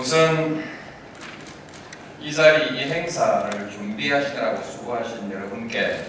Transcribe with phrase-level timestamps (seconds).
[0.00, 0.64] 우선
[2.22, 6.06] 이 자리 이 행사를 준비하시느라고 수고하신 여러분께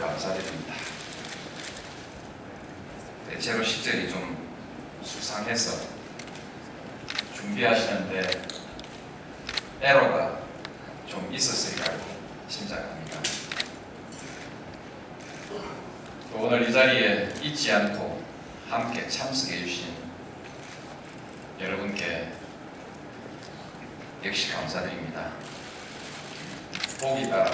[0.00, 0.74] 감사드립니다.
[3.28, 4.38] 대체로 시절이 좀
[5.04, 5.86] 수상해서
[7.34, 8.42] 준비하시는데
[9.82, 10.38] 에러가
[11.06, 11.98] 좀 있었으리라고
[12.48, 13.20] 짐작합니다.
[15.50, 18.22] 또 오늘 이 자리에 잊지 않고
[18.70, 19.92] 함께 참석해 주신
[21.60, 22.40] 여러분께
[24.24, 25.32] 역시 감사드립니다.
[27.00, 27.50] 보기 따라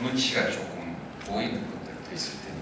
[0.00, 2.52] 눈치가 조금 보이는 분들도 있을 텐데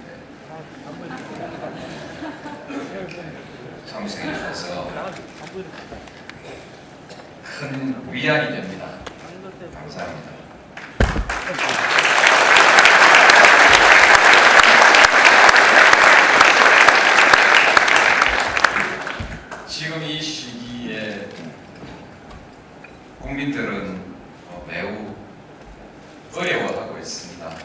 [3.87, 4.91] 참석해 주셔서
[7.43, 8.99] 큰 위안이 됩니다.
[9.75, 10.31] 감사합니다.
[19.67, 21.29] 지금 이 시기에
[23.21, 24.01] 국민들은
[24.49, 25.15] 어, 매우
[26.35, 27.57] 어려워하고 있습니다.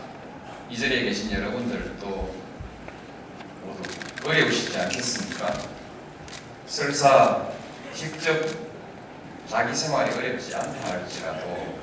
[0.69, 2.35] 이 자리에 계신 여러분들도
[3.63, 3.83] 모두
[4.27, 5.75] 어려우시지 않겠습니까?
[6.66, 7.47] 설사
[7.94, 8.35] 직접
[9.47, 11.79] 자기 생활이 어렵지 않다 할지라도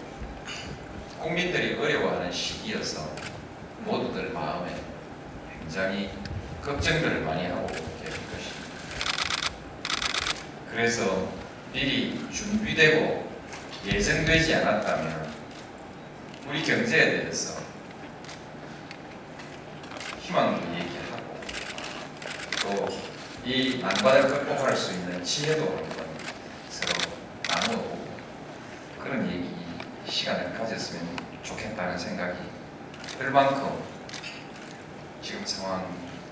[1.21, 3.09] 국민들이 어려워하는 시기여서
[3.85, 4.75] 모두들 마음에
[5.61, 6.11] 굉장히
[6.63, 8.63] 걱정들을 많이 하고 계신 것입니다.
[10.71, 11.29] 그래서
[11.73, 13.31] 미리 준비되고
[13.87, 15.33] 예정되지 않았다면
[16.49, 17.61] 우리 경제에 대해서
[20.21, 21.41] 희망도 얘기하고
[22.61, 23.13] 또
[23.45, 26.07] 이 난관을 극복할 수 있는 지혜도 한번
[26.71, 26.93] 서로
[27.49, 28.07] 나누어보고
[29.03, 29.51] 그런 얘기
[30.09, 31.05] 시간을 가졌으면
[31.43, 32.39] 좋겠다는 생각이
[33.19, 33.83] 들 만큼
[35.21, 35.87] 지금 상황이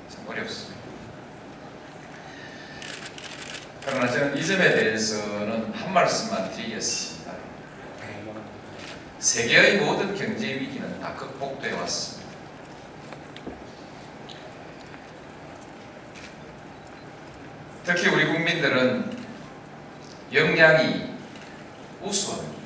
[0.09, 0.79] 참 어렵습니다.
[3.91, 7.33] 그러나 저는 이 점에 대해서는 한 말씀만 드리겠습니다.
[9.19, 12.31] 세계의 모든 경제 위기는 다 극복되어 왔습니다.
[17.85, 19.11] 특히 우리 국민들은
[20.33, 21.17] 역량이
[22.01, 22.61] 우수합니다.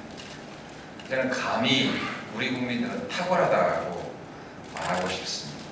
[1.08, 1.98] 저는 감히
[2.36, 4.14] 우리 국민들은 탁월하다고
[4.74, 5.64] 말하고 싶습니다.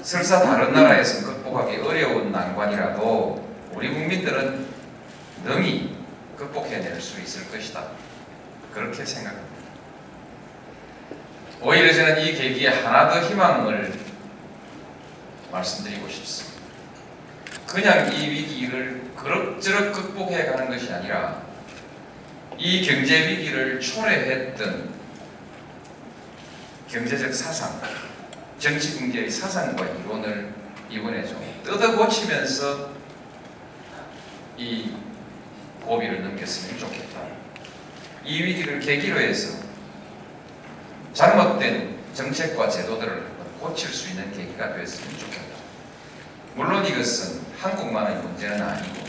[0.00, 4.66] 설사 다른 나라에서 극복하기 어려운 난관이라도 우리 국민들은
[5.44, 5.96] 능히
[6.36, 7.88] 극복해낼 수 있을 것이다.
[8.72, 9.54] 그렇게 생각합니다.
[11.60, 13.92] 오히려 저는 이 계기에 하나 더 희망을
[15.50, 16.60] 말씀드리고 싶습니다.
[17.66, 21.42] 그냥 이 위기를 그럭저럭 극복해 가는 것이 아니라
[22.58, 24.94] 이 경제 위기를 초래했던
[26.88, 27.80] 경제적 사상,
[28.58, 30.54] 정치 경제의 사상과 이론을
[30.88, 32.93] 이번에 좀 뜯어 고치면서
[34.56, 34.92] 이
[35.84, 37.20] 고비를 넘겼으면 좋겠다.
[38.24, 39.58] 이 위기를 계기로 해서
[41.12, 45.54] 잘못된 정책과 제도들을 고칠 수 있는 계기가 되었으면 좋겠다.
[46.54, 49.04] 물론 이것은 한국만의 문제는 아니고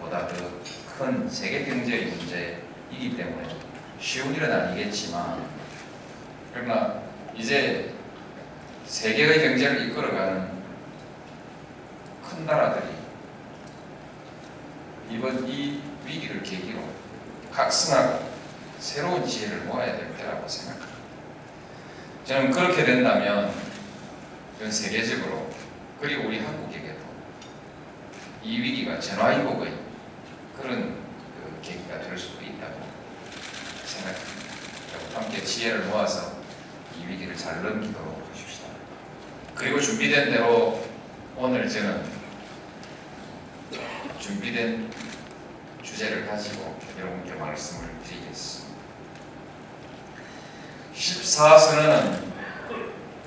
[0.00, 0.58] 보다 더
[0.98, 3.48] 큰 세계 경제의 문제이기 때문에
[4.00, 5.40] 쉬운 일은 아니겠지만
[6.52, 7.02] 그러나
[7.36, 7.94] 이제
[8.84, 10.48] 세계의 경제를 이끌어가는
[12.28, 12.97] 큰 나라들이
[15.10, 16.80] 이번 이 위기를 계기로
[17.52, 18.30] 각성하고
[18.78, 20.98] 새로운 지혜를 모아야 될 때라고 생각합니다.
[22.24, 23.52] 저는 그렇게 된다면
[24.58, 25.50] 전 세계적으로
[26.00, 26.98] 그리고 우리 한국에게도
[28.42, 29.72] 이 위기가 전화위복의
[30.60, 32.80] 그런 그 계기가 될 수도 있다고
[33.84, 34.38] 생각합니다.
[35.14, 36.38] 함께 지혜를 모아서
[36.96, 38.68] 이 위기를 잘 넘기도록 하십시다.
[39.54, 40.86] 그리고 준비된 대로
[41.36, 42.17] 오늘 저는
[44.28, 44.90] 준비된
[45.82, 48.76] 주제를 가지고 여러분께 말씀을 드리겠습니다.
[50.94, 52.24] 14선언은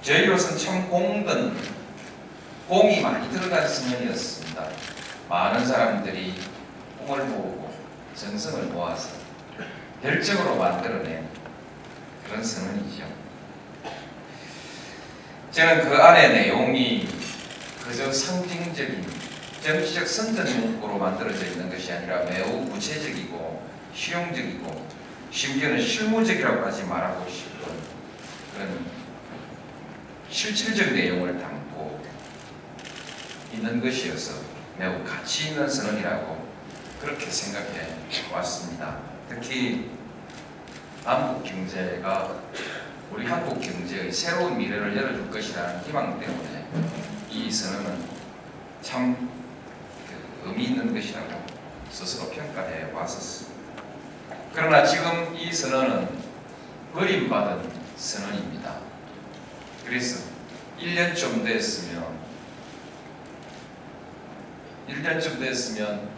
[0.03, 1.57] 저희로서는 참 공든
[2.67, 4.67] 공이 많이 들어간 선언이었습니다.
[5.27, 6.35] 많은 사람들이
[6.99, 7.73] 꿈을 모으고
[8.13, 9.09] 정성을 모아서
[10.03, 11.27] 결정으로 만들어낸
[12.27, 13.05] 그런 선언이죠.
[15.49, 17.07] 저는 그 안에 내용이
[17.83, 19.20] 그저 상징적인
[19.61, 24.87] 정치적 선전 문구로 만들어져 있는 것이 아니라 매우 구체적이고 실용적이고
[25.29, 27.61] 심지어는 실무적이라고까지 말하고 싶은
[28.53, 28.85] 그런
[30.29, 32.01] 실질적 내용을 담고
[33.53, 34.41] 있는 것이어서
[34.79, 36.47] 매우 가치 있는 선언이라고
[36.99, 37.87] 그렇게 생각해
[38.33, 38.97] 왔습니다.
[39.29, 39.91] 특히
[41.05, 42.35] 남북 경제가
[43.11, 46.67] 우리 한국 경제의 새로운 미래를 열어줄 것이라는 희망 때문에
[47.29, 48.03] 이 선언은
[48.81, 49.40] 참
[50.43, 51.29] 의미 있는 것이라고
[51.89, 53.51] 스스로 평가해 왔었습니다.
[54.53, 56.09] 그러나 지금 이 선언은
[56.93, 58.79] 버림받은 선언입니다.
[59.85, 60.23] 그래서
[60.79, 62.19] 1년쯤 됐으면
[64.89, 66.09] 1년쯤 됐으면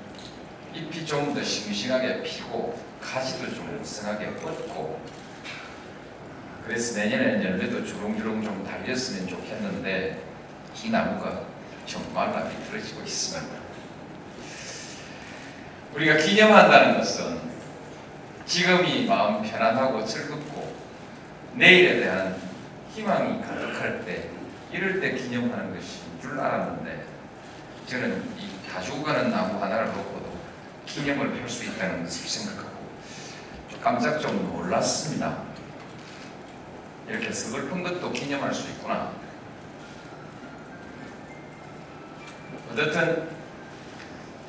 [0.73, 4.99] 잎이 좀 더 싱싱하게 피고 가지도 좀 우성하게 뻗고
[6.65, 10.23] 그래서 내년에는 열매도 주렁주렁 좀 달렸으면 좋겠는데
[10.83, 11.43] 이 나무가
[11.85, 13.62] 좀 말라 비틀어지고 있습니다.
[15.95, 17.39] 우리가 기념한다는 것은
[18.45, 20.75] 지금이 마음 편안하고 즐겁고
[21.55, 22.35] 내일에 대한
[22.93, 24.29] 희망이 가득할 때
[24.71, 27.05] 이럴 때 기념하는 것인 줄 알았는데
[27.87, 30.35] 저는 이 다 죽어가는 나무 하나를 놓고도
[30.87, 32.75] 기념을 할 수 있다는 것을 생각하고
[33.69, 35.43] 좀 깜짝 좀 놀랐습니다.
[37.07, 39.11] 이렇게 서글픈 것도 기념할 수 있구나.
[42.71, 43.29] 어쨌든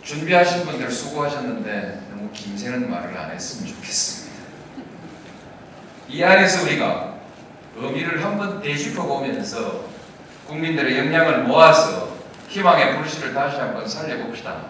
[0.04, 4.44] 준비하신 분들 수고하셨는데 너무 김새는 말을 안 했으면 좋겠습니다.
[6.08, 7.14] 이 안에서 우리가
[7.76, 9.86] 의미를 한번 되짚어 보면서
[10.46, 12.18] 국민들의 역량을 모아서
[12.48, 14.66] 희망의 불씨를 다시 한번 살려봅시다.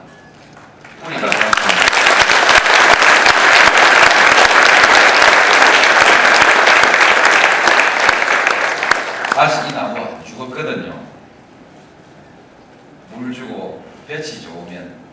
[1.04, 1.28] 우리가
[9.34, 11.02] 다시 이 나무가 죽었거든요.
[13.10, 15.03] 물 주고 볕이 좋으면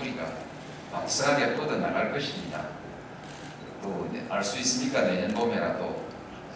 [0.00, 0.24] 뿌리가
[0.90, 2.64] 막성하게 뻗어나갈 것입니다.
[3.82, 5.02] 또 알 수 있습니까?
[5.02, 6.04] 내년 봄에라도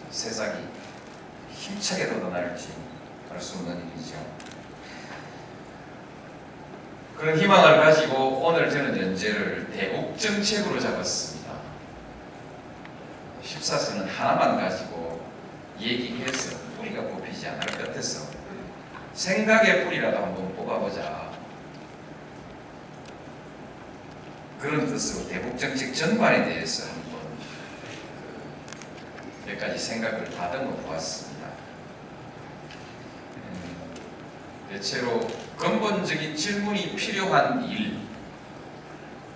[0.09, 0.59] 새싹이
[1.51, 2.69] 힘차게 돋아날지
[3.31, 4.15] 알 수 없는 일이죠.
[7.17, 11.53] 그런 희망을 가지고 오늘 저는 연재를 대국 정책으로 잡았습니다.
[13.43, 15.25] 14선은 하나만 가지고
[15.79, 18.27] 얘기해서 뿌리가 뽑히지 않을 것 같아서
[19.13, 21.24] 생각의 뿌리라도 한번 뽑아보자.
[24.65, 27.19] 그런 뜻으로 대북 정책 전반에 대해서 한번
[29.43, 31.49] 그몇 가지 생각을 다듬어 보았습니다.
[33.35, 33.93] 음,
[34.71, 37.99] 대체로 근본적인 질문이 필요한 일,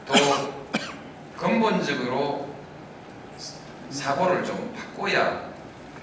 [0.08, 0.14] 또
[1.38, 2.56] 근본적으로
[3.92, 5.54] 사고를 좀 바꿔야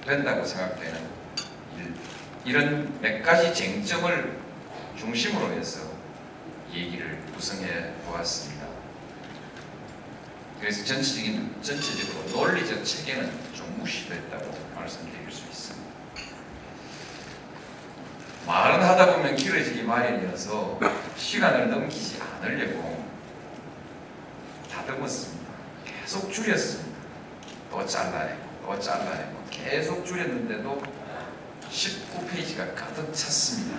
[0.06, 1.00] 된다고 생각되는
[1.76, 1.94] 일,
[2.44, 4.38] 이런 몇 가지 쟁점을
[4.96, 5.80] 중심으로 해서
[6.72, 8.55] 얘기를 구성해 보았습니다.
[10.60, 15.86] 그래서 전체적인 전체적으로 논리적 체계는 좀 무시됐다고 말씀드릴 수 있습니다.
[18.46, 20.80] 말은 하다 보면 길어지기 마련이어서
[21.16, 23.04] 시간을 넘기지 않으려고
[24.72, 25.46] 다듬었습니다.
[25.84, 26.96] 계속 줄였습니다.
[27.70, 30.82] 또 잘라내고 또 잘라내고 계속 줄였는데도
[31.70, 33.78] 19페이지가 가득 찼습니다.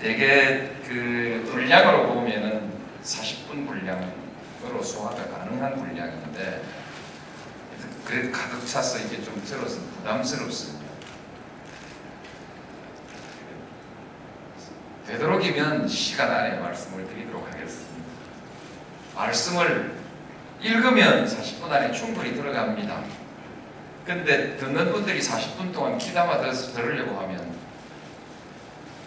[0.00, 2.72] 대개 그 분량으로 보면은
[3.02, 6.62] 40 분 분량으로 소화가 가능한 분량인데
[8.06, 10.82] 그래도 가득 차서 이게 좀 들어서 부담스럽습니다.
[15.06, 17.92] 되도록이면 시간 안에 말씀을 드리도록 하겠습니다.
[19.14, 19.96] 말씀을
[20.62, 23.04] 읽으면 40분 안에 충분히 들어갑니다.
[24.06, 27.54] 근데 듣는 분들이 40분 동안 귀담아 들으려고 하면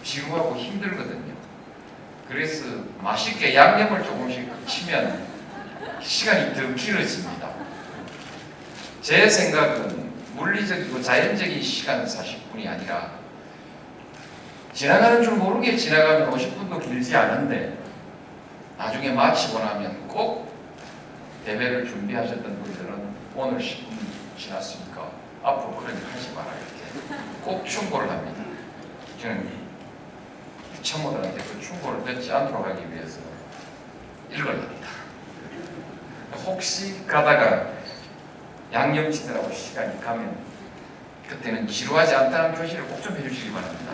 [0.04, 1.35] 지루하고 힘들거든요.
[2.28, 2.66] 그래서
[3.00, 5.26] 맛있게 양념을 조금씩 치면
[6.02, 7.50] 시간이 더 길어집니다.
[9.02, 13.12] 제 생각은 물리적이고 자연적인 시간은 40분이 아니라
[14.74, 17.78] 지나가는 줄 모르게 지나가면 50분도 길지 않은데
[18.78, 20.54] 나중에 마치고 나면 꼭
[21.46, 23.96] 대회를 준비하셨던 분들은 오늘 10분
[24.38, 25.12] 지났으니까
[25.44, 28.44] 앞으로 그런 일 하지 마라 이렇게 꼭 충고를 합니다.
[29.22, 29.65] 저는
[30.86, 33.20] 참모들한테 그 충고를 듣지 않도록 하기 위해서
[34.32, 34.88] 읽어야 합니다.
[36.46, 37.70] 혹시 가다가
[38.72, 40.38] 양념치느라고 시간이 가면
[41.28, 43.94] 그때는 지루하지 않다는 표시를 꼭 좀 해주시기 바랍니다.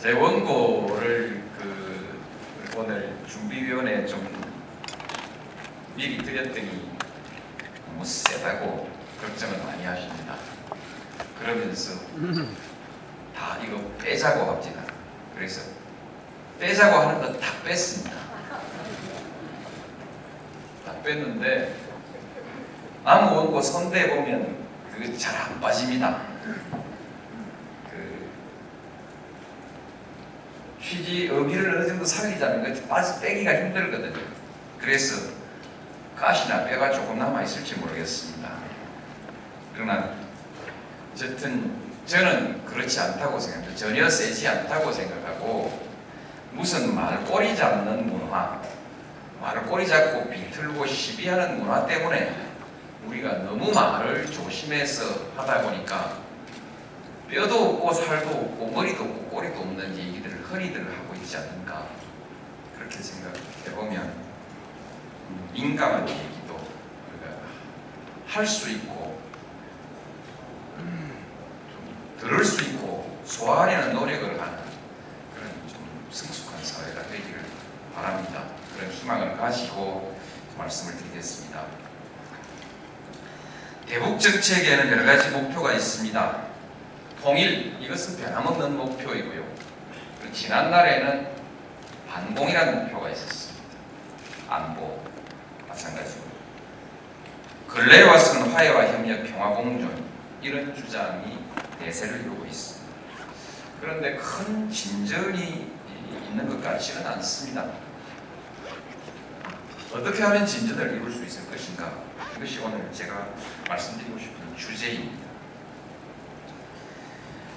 [0.00, 4.26] 제 원고를 그 오늘 준비위원회에 좀
[5.96, 6.93] 미리 드렸더니
[7.94, 8.88] 너무 세다고
[9.20, 10.34] 걱정을 많이 하십니다.
[11.38, 12.00] 그러면서
[13.34, 14.82] 다 이거 빼자고 합니다.
[15.36, 15.62] 그래서
[16.58, 18.16] 빼자고 하는 거다 뺐습니다.
[20.84, 21.76] 다 뺐는데
[23.04, 24.56] 나무 원고 선대 보면
[24.92, 26.22] 그거 잘안 빠집니다.
[27.90, 28.28] 그
[30.82, 34.20] 취지 의미를 어느 정도 살리자면 그 빠지 빼기가 힘들거든요.
[34.80, 35.33] 그래서
[36.24, 38.48] 가시나 뼈가 조금 남아 있을지 모르겠습니다.
[39.74, 40.14] 그러나
[41.12, 41.76] 어쨌든
[42.06, 43.76] 저는 그렇지 않다고 생각합니다.
[43.76, 45.86] 전혀 세지 않다고 생각하고
[46.52, 48.58] 무슨 말 꼬리 잡는 문화,
[49.38, 52.34] 말꼬리 잡고 비틀고 시비하는 문화 때문에
[53.06, 55.04] 우리가 너무 말을 조심해서
[55.36, 56.20] 하다 보니까
[57.28, 61.86] 뼈도 없고 살도 없고 머리도 없고 꼬리도 없는 얘기들을 허리들을 하고 있지 않는가
[62.78, 64.23] 그렇게 생각해 보면
[65.52, 67.36] 민감한 얘기도 우리가
[68.26, 69.20] 할 수 있고
[70.76, 74.58] 좀 들을 수 있고 소화하려는 노력을 하는
[75.34, 77.40] 그런 좀 성숙한 사회가 되기를
[77.94, 78.42] 바랍니다.
[78.76, 80.16] 그런 희망을 가지고
[80.58, 81.64] 말씀을 드리겠습니다.
[83.86, 86.44] 대북 정책에는 여러 가지 목표가 있습니다.
[87.22, 89.44] 통일 이것은 변함없는 목표이고요.
[90.32, 91.28] 지난날에는
[92.10, 93.64] 반공이라는 목표가 있었습니다.
[94.48, 95.03] 안보
[95.84, 96.24] 마찬가지고
[97.68, 100.04] 근래에 와서는 화해와 협력, 평화 공존
[100.40, 101.38] 이런 주장이
[101.80, 102.94] 대세를 이루고 있습니다.
[103.80, 105.72] 그런데 큰 진전이
[106.28, 107.66] 있는 것 같지는 않습니다.
[109.92, 111.92] 어떻게 하면 진전을 이룰 수 있을 것인가?
[112.36, 113.28] 이것이 오늘 제가
[113.68, 115.24] 말씀드리고 싶은 주제입니다.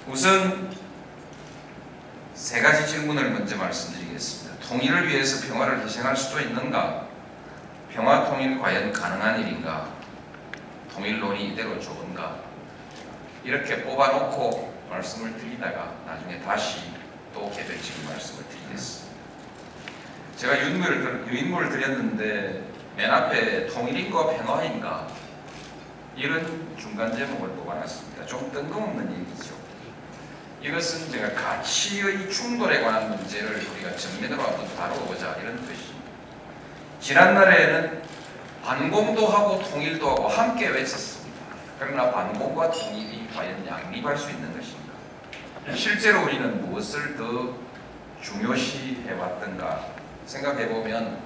[0.06, 0.74] 우선
[2.34, 4.66] 세 가지 질문을 먼저 말씀드리겠습니다.
[4.68, 7.07] 통일을 위해서 평화를 희생할 수도 있는가?
[7.92, 9.88] 평화 통일 과연 가능한 일인가?
[10.92, 12.36] 통일론이 이대로 좋은가?
[13.44, 16.80] 이렇게 뽑아놓고 말씀을 드리다가 나중에 다시
[17.32, 19.16] 또 개별적인 말씀을 드리겠습니다.
[20.36, 22.62] 제가 유인물을, 유인물을 드렸는데
[22.96, 25.08] 맨 앞에 통일인가 평화인가
[26.16, 28.26] 이런 중간 제목을 뽑아놨습니다.
[28.26, 29.54] 좀 뜬금없는 얘기죠.
[30.62, 35.97] 이것은 제가 가치의 충돌에 관한 문제를 우리가 정면으로 한번 다뤄보자 이런 뜻입니다.
[37.00, 38.02] 지난날에는
[38.64, 41.38] 반공도 하고 통일도 하고 함께 외쳤습니다.
[41.78, 45.74] 그러나 반공과 통일이 과연 양립할 수 있는 것인가?
[45.74, 47.54] 실제로 우리는 무엇을 더
[48.20, 49.86] 중요시 해왔던가
[50.26, 51.18] 생각해보면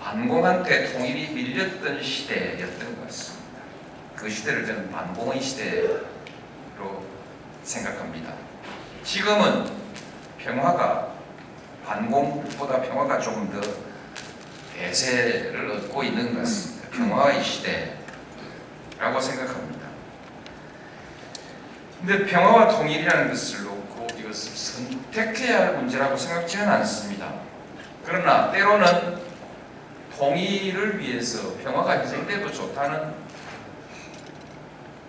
[0.00, 3.60] 반공한테 통일이 밀렸던 시대였던 것 같습니다.
[4.14, 7.04] 그 시대를 저는 반공의 시대로
[7.62, 8.32] 생각합니다.
[9.02, 9.70] 지금은
[10.38, 11.14] 평화가
[11.86, 13.89] 반공보다 평화가 조금 더
[14.80, 16.88] 대세를 얻고 있는 것 같습니다.
[16.88, 19.88] 평화의 시대라고 생각합니다.
[22.00, 27.34] 근데 평화와 통일이라는 것을 놓고 이것을 선택해야 할 문제라고 생각지는 않습니다.
[28.06, 29.20] 그러나 때로는
[30.16, 33.14] 통일을 위해서 평화가 희생돼도 좋다는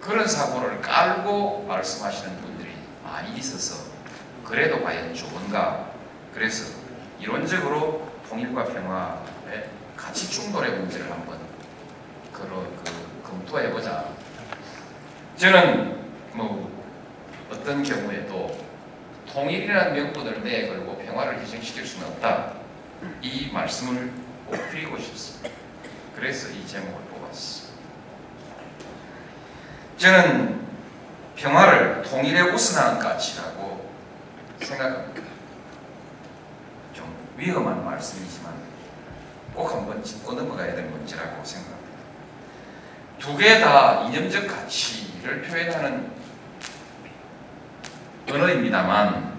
[0.01, 2.71] 그런 사고를 깔고 말씀하시는 분들이
[3.03, 3.85] 많이 있어서
[4.43, 5.91] 그래도 과연 좋은가?
[6.33, 6.73] 그래서
[7.19, 9.21] 이론적으로 통일과 평화
[10.11, 11.39] 의 가치 충돌의 문제를 한번
[12.33, 14.09] 그, 그, 검토해 보자.
[15.37, 16.69] 저는 뭐
[17.49, 18.59] 어떤 경우에도
[19.31, 22.55] 통일이라는 명분을 내걸고 평화를 희생시킬 수는 없다.
[23.21, 24.11] 이 말씀을
[24.47, 25.49] 꼭 드리고 싶습니다.
[26.13, 27.81] 그래서 이 제목을 뽑았습니다.
[29.97, 30.67] 저는
[31.37, 33.89] 평화를 통일에 우선하는 가치라고
[34.59, 35.21] 생각합니다.
[36.93, 38.70] 좀 위험한 말씀이지만
[39.53, 41.91] 꼭 한번 짚고 넘어가야 될 문제라고 생각합니다.
[43.20, 46.12] 두 개 다 이념적 가치를 표현하는
[48.29, 49.31] 언어입니다만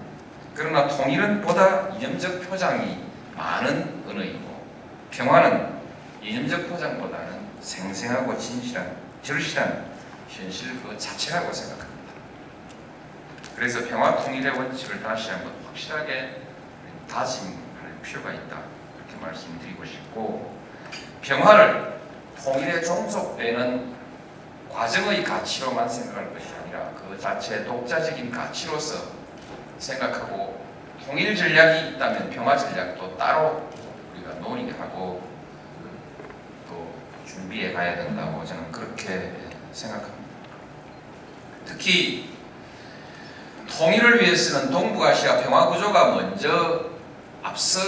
[0.54, 3.04] 그러나 통일은 보다 이념적 표장이
[3.36, 4.62] 많은 언어이고
[5.10, 5.72] 평화는
[6.22, 9.86] 이념적 포장보다는 생생하고 진실한 절실한
[10.28, 11.92] 현실 그 자체라고 생각합니다.
[13.56, 16.42] 그래서 평화 통일의 원칙을 다시 한번 확실하게
[17.08, 17.56] 다짐할
[18.02, 18.58] 필요가 있다.
[19.22, 20.54] 말씀드리고 싶고
[21.22, 21.98] 평화를
[22.42, 23.94] 통일에 종속되는
[24.70, 29.12] 과정의 가치로만 생각할 것이 아니라 그 자체의 독자적인 가치로서
[29.78, 30.64] 생각하고
[31.06, 33.68] 통일 전략이 있다면 평화 전략도 따로
[34.14, 35.22] 우리가 논의하고
[36.68, 36.94] 또
[37.26, 39.32] 준비해 가야 된다고 저는 그렇게
[39.72, 40.22] 생각합니다.
[41.66, 42.32] 특히
[43.68, 46.90] 통일을 위해서는 동북아시아 평화 구조가 먼저
[47.42, 47.80] 앞서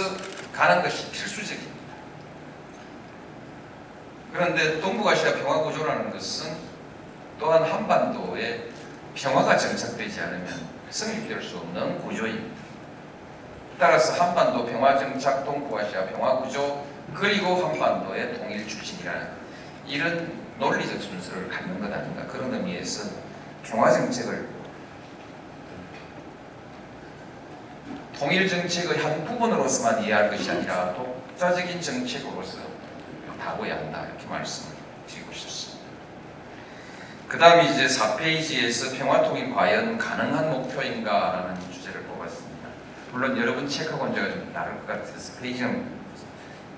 [0.55, 1.75] 가는 것이 필수적입니다.
[4.31, 6.55] 그런데 동북아시아 평화 구조라는 것은
[7.39, 8.69] 또한 한반도에
[9.13, 10.47] 평화가 정착되지 않으면
[10.89, 12.55] 성립될 수 없는 구조입니다.
[13.77, 19.27] 따라서 한반도 평화 정착 동북아시아 평화 구조 그리고 한반도의 통일 추진이라는
[19.87, 23.09] 이런 논리적 순서를 갖는 것 아닌가 그런 의미에서
[23.63, 24.54] 평화 정책을
[28.17, 32.59] 통일 정책의 한 부분으로서만 이해할 것이 아니라 독자적인 정책으로서
[33.39, 34.75] 다뤄야 한다 이렇게 말씀을
[35.07, 35.85] 드리고 싶습니다.
[37.27, 42.69] 그 다음에 이제 4페이지에서 평화통일 과연 가능한 목표인가 라는 주제를 뽑았습니다.
[43.11, 45.85] 물론 여러분 책하고는 제가 좀 다를 것 같아서 페이지는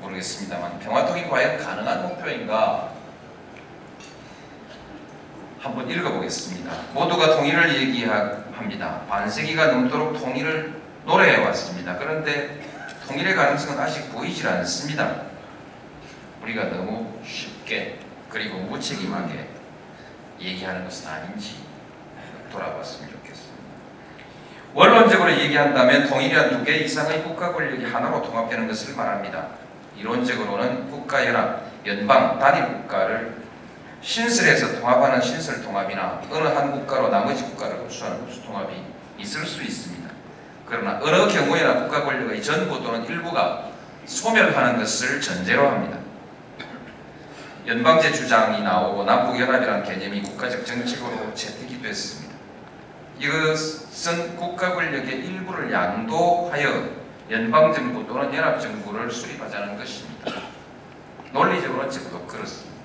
[0.02, 2.92] 모르겠습니다만 평화통일 과연 가능한 목표인가
[5.60, 6.72] 한번 읽어보겠습니다.
[6.94, 9.02] 모두가 통일을 얘기합니다.
[9.08, 10.77] 반세기가 넘도록 통일을
[11.08, 11.98] 노래해 왔습니다.
[11.98, 12.60] 그런데
[13.08, 15.22] 통일의 가능성은 아직 보이질 않습니다.
[16.44, 18.00] 우리가 너무 쉽게
[18.30, 19.48] 그리고 무책임하게
[20.42, 21.56] 얘기하는 것은 아닌지
[22.52, 23.58] 돌아봤으면 좋겠습니다.
[24.74, 29.48] 원론적으로 얘기한다면 통일이란 두 개 이상의 국가 권력이 하나로 통합되는 것을 말합니다.
[29.98, 33.38] 이론적으로는 국가연합, 연방, 단일 국가를
[34.02, 38.74] 신설해서 통합하는 신설 통합이나 어느 한 국가로 나머지 국가를 흡수하는 흡수 통합이
[39.18, 40.07] 있을 수 있습니다.
[40.70, 43.70] 그러나 어느 경우에나 국가 권력의 전부 또는 일부가
[44.06, 45.98] 소멸하는 것을 전제로 합니다.
[47.66, 52.36] 연방제 주장이 나오고 남북연합이라는 개념이 국가적 정책으로 채택이 됐습니다.
[53.20, 56.98] 이것은 국가 권력의 일부를 양도하여
[57.30, 60.32] 연방정부 또는 연합정부를 수립하자는 것입니다.
[61.34, 62.78] 논리적으로는 적어도 그렇습니다.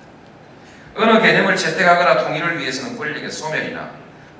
[0.96, 3.90] 어느 개념을 채택하거나 통일을 위해서는 권력의 소멸이나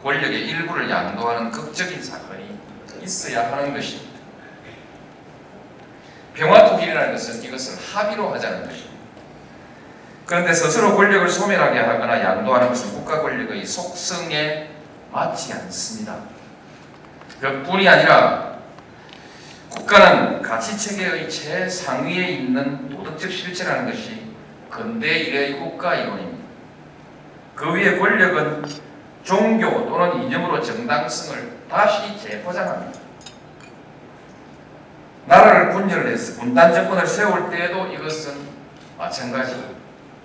[0.03, 2.52] 권력의 일부를 양도하는 극적인 사건이
[3.03, 4.13] 있어야 하는 것입니다.
[6.35, 8.93] 평화통일이라는 것은 이것을 합의로 하자는 것입니다.
[10.27, 14.71] 그런데 스스로 권력을 소멸하게 하거나 양도하는 것은 국가 권력의 속성에
[15.13, 16.17] 맞지 않습니다.
[17.41, 18.59] 그뿐이 아니라
[19.69, 24.33] 국가는 가치체계의 최상위에 있는 도덕적 실체라는 것이
[24.71, 26.43] 근대 이래의 국가 이론입니다.
[27.55, 28.65] 그 위에 권력은
[29.23, 33.01] 종교 또는 이념으로 정당성을 다시 재포장합니다.
[35.27, 38.35] 나라를 분열해서 분단 정권을 세울 때에도 이것은
[38.99, 39.73] 마찬가지입니다.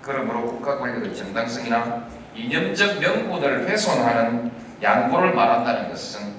[0.02, 4.50] 그러므로 국가 권력의 정당성이나 이념적 명분을 훼손하는
[4.82, 6.34] 양보를 말한다는 것은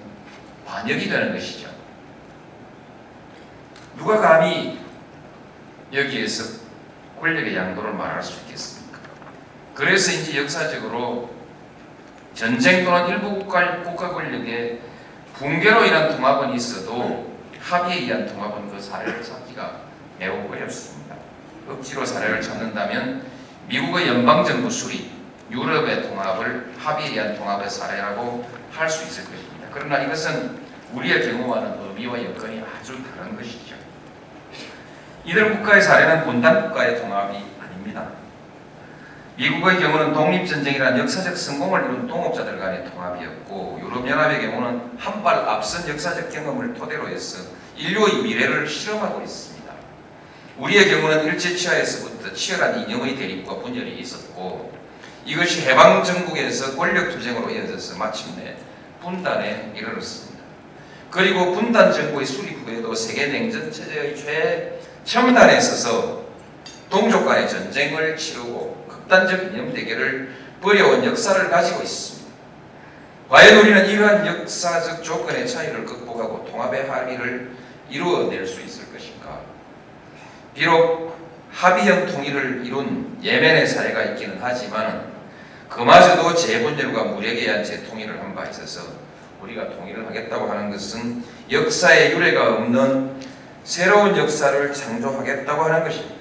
[0.66, 1.70] 반역이 되는 것이죠.
[3.98, 4.80] 누가 감히
[5.93, 6.60] 여기에서
[7.19, 9.00] 권력의 양도를 말할 수 있겠습니까?
[9.74, 11.38] 그래서 이제 역사적으로
[12.39, 14.80] 전쟁 또는 일부 국가, 국가 권력의
[15.34, 19.82] 붕괴로 인한 통합은 있어도 합의에 의한 통합은 그 사례를 찾기가
[20.17, 21.15] 매우 어렵습니다.
[21.67, 23.25] 억지로 사례를 찾는다면
[23.67, 25.12] 미국의 연방정부 수립,
[25.52, 29.67] 유럽의 통합을 합의에 의한 통합의 사례라고 할 수 있을 것입니다.
[29.73, 30.60] 그러나 이것은
[30.93, 33.75] 우리의 경우와는 의미와 여건이 아주 다른 것이죠.
[35.25, 38.18] 이들 국가의 사례는 분단 국가의 통합이 아닙니다.
[39.39, 46.30] 미국의 경우는 독립전쟁이란 역사적 성공을 이룬 동업자들 간의 통합이었고 유럽연합의 경우는 한 발 앞선 역사적
[46.30, 47.43] 경험을 토대로 해서
[47.78, 49.73] 인류의 미래를 실험하고 있습니다.
[50.58, 54.73] 우리의 경우는 일제치하에서부터 치열한 이념의 대립과 분열이 있었고
[55.25, 58.58] 이것이 해방정국에서 권력투쟁으로 이어져서 마침내
[59.02, 60.43] 분단에 이르렀습니다.
[61.10, 64.17] 그리고 분단정부의 수립 후에도 세계냉전 체제의
[65.06, 66.25] 최첨단에 서서
[66.89, 70.30] 동족 간의 전쟁을 치르고 극단적 이념 대결을
[70.62, 72.30] 벌여온 역사를 가지고 있습니다.
[73.28, 77.52] 과연 우리는 이러한 역사적 조건의 차이를 극복하고 통합의 합의를
[77.89, 78.89] 이루어낼 수 있을
[80.54, 81.17] 비록
[81.52, 85.10] 합의형 통일을 이룬 예멘의 사례가 있기는 하지만
[85.69, 88.82] 그마저도 재분열과 무력에 의한 재통일을 한 바 있어서
[89.41, 93.19] 우리가 통일을 하겠다고 하는 것은 역사의 유례가 없는
[93.63, 96.18] 새로운 역사를 창조하겠다고 하는 것입니다.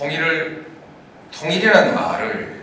[0.00, 0.66] 통일을
[1.30, 2.62] 통일이라는 말을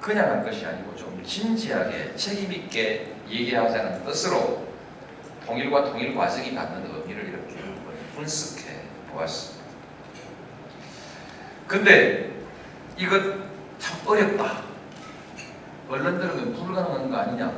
[0.00, 4.66] 그냥 한 것이 아니고 좀 진지하게 책임 있게 얘기하자는 뜻으로
[5.44, 7.56] 통일과 통일 과정이 갖는 의미를 이렇게
[8.16, 9.64] 분석해 보았습니다.
[11.68, 12.32] 근데
[12.96, 13.22] 이것
[13.78, 14.62] 참 어렵다.
[15.90, 17.52] 언론들은 불가능한 거 아니냐?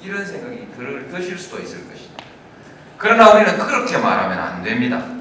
[0.00, 2.24] 이런 생각이 들, 드실 수도 있을 것입니다.
[2.96, 5.15] 그러나 우리는 그렇게 말하면 안 됩니다.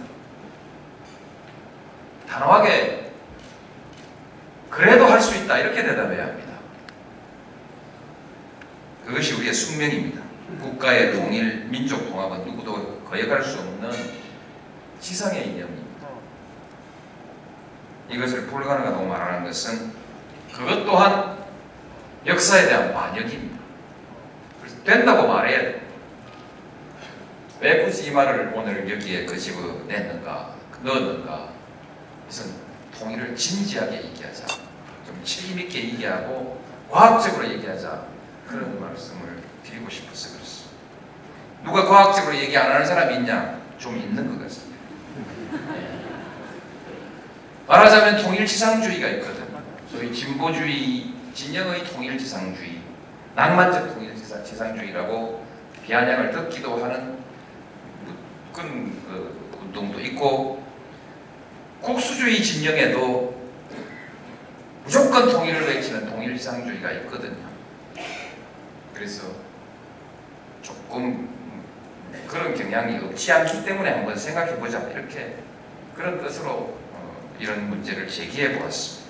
[2.29, 3.11] 단호하게
[4.69, 6.53] 그래도 할 수 있다 이렇게 대답해야 합니다.
[9.05, 10.21] 그것이 우리의 숙명입니다.
[10.61, 13.91] 국가의 통일, 민족 통합은 누구도 거역할 수 없는
[14.99, 16.07] 지상의 이념입니다.
[18.09, 19.91] 이것을 불가능하다고 말하는 것은
[20.53, 21.37] 그것 또한
[22.25, 23.57] 역사에 대한 반역입니다.
[24.61, 25.81] 그래서 된다고 말해야 돼.
[27.61, 31.54] 왜 굳이 이 말을 오늘 여기에 끄집어 냈는가, 넣었는가?
[32.25, 32.53] 그것은
[32.97, 34.47] 통일을 진지하게 얘기하자.
[35.05, 38.05] 좀 책임있게 얘기하고 과학적으로 얘기하자.
[38.47, 40.75] 그런 말씀을 드리고 싶어서 그렇습니다.
[41.63, 43.59] 누가 과학적으로 얘기 안 하는 사람이 있냐?
[43.77, 44.79] 좀 있는 것 같습니다.
[45.73, 46.05] 네.
[47.67, 49.45] 말하자면 통일지상주의가 있거든.
[49.91, 52.81] 소위 진보주의, 진영의 통일지상주의,
[53.35, 55.45] 낭만적 통일지상주의라고
[55.83, 57.17] 비아냥을 듣기도 하는
[58.53, 60.64] 그런 그 운동도 있고
[61.85, 63.35] 국수주의 진영에도
[64.83, 67.45] 무조건 통일을 외치는 통일지상주의가 있거든요.
[68.93, 69.27] 그래서
[70.63, 71.29] 조금
[72.27, 75.35] 그런 경향이 없지 않기 때문에 한번 생각해 보자 이렇게
[75.95, 79.05] 그런 뜻으로 어, 이런 문제를 제기해 보았습니다.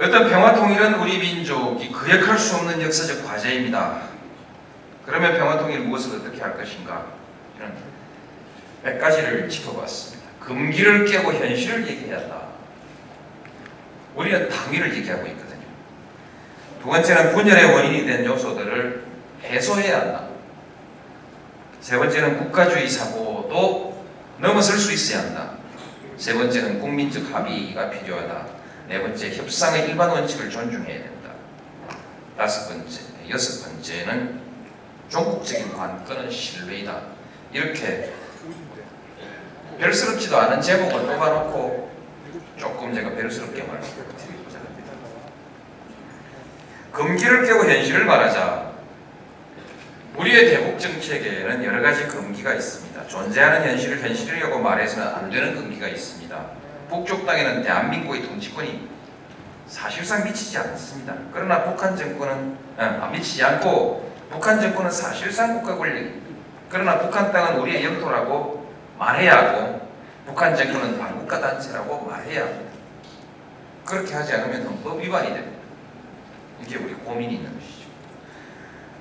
[0.00, 4.02] 어떤 평화 통일은 우리 민족이 거역할 수 없는 역사적 과제입니다.
[5.04, 7.06] 그러면 평화 통일 무엇을 어떻게 할 것인가?
[7.56, 7.72] 이런
[8.82, 10.28] 몇 가지를 짚어봤습니다.
[10.40, 12.48] 금기를 깨고 현실을 얘기해야 한다.
[14.14, 15.62] 우리는 당위를 얘기하고 있거든요.
[16.82, 19.04] 두 번째는 분열의 원인이 된 요소들을
[19.44, 20.28] 해소해야 한다.
[21.80, 24.04] 세 번째는 국가주의 사고도
[24.38, 25.52] 넘어설 수 있어야 한다.
[26.16, 28.46] 세 번째는 국민적 합의가 필요하다.
[28.88, 31.30] 네 번째, 협상의 일반 원칙을 존중해야 된다.
[32.36, 34.40] 다섯 번째, 여섯 번째는
[35.08, 37.02] 종국적인 관건은 신뢰이다.
[37.52, 38.12] 이렇게
[39.78, 41.90] 별스럽지도 않은 제목을 뽑아놓고
[42.56, 44.92] 조금 제가 별스럽게 말씀드리고자 합니다.
[46.92, 48.68] 금기를 깨고 현실을 말하자
[50.16, 53.06] 우리의 대북 정책에는 여러 가지 금기가 있습니다.
[53.06, 56.44] 존재하는 현실을 현실이라고 말해서는 안 되는 금기가 있습니다.
[56.88, 58.88] 북쪽 땅에는 대한민국의 통치권이
[59.68, 61.14] 사실상 미치지 않습니다.
[61.32, 66.20] 그러나 북한 정권은 아, 미치지 않고 북한 정권은 사실상 국가 권리
[66.68, 68.57] 그러나 북한 땅은 우리의 영토라고
[68.98, 69.88] 말해야 하고
[70.26, 72.70] 북한 정권은 반국가 단체라고 말해야 합니다.
[73.84, 75.58] 그렇게 하지 않으면 헌법 위반이 됩니다.
[76.62, 77.88] 이게 우리 고민이 있는 것이죠.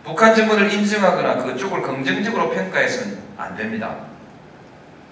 [0.03, 3.97] 북한 정권을 인정하거나 그쪽을 긍정적으로 평가해서는 안 됩니다.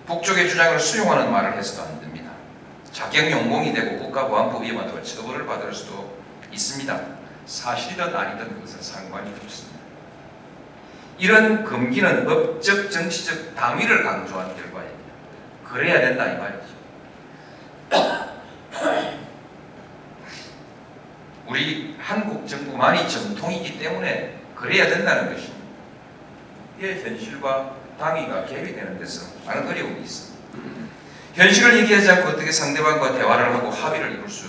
[0.05, 2.31] 북쪽의 주장을 수용하는 말을 해서도 안 됩니다.
[2.91, 6.17] 자격 용공이 되고 국가보안법 위반으로 처벌을 받을 수도
[6.51, 7.01] 있습니다.
[7.45, 9.74] 사실이든 아니든 그것은 상관이 없습니다.
[11.17, 15.13] 이런 금기는 법적, 정치적 당위를 강조한 결과입니다.
[15.63, 16.65] 그래야 된다 이 말이죠.
[21.47, 25.55] 우리 한국 정부만이 정통이기 때문에 그래야 된다는 것입니다.
[26.77, 30.35] 이게 현실과 당위가 계획되는 데서 많은 어려움이 있습니다.
[31.35, 34.47] 현실을 얘기하지 않고 어떻게 상대방과 대화를 하고 합의를 이룰 수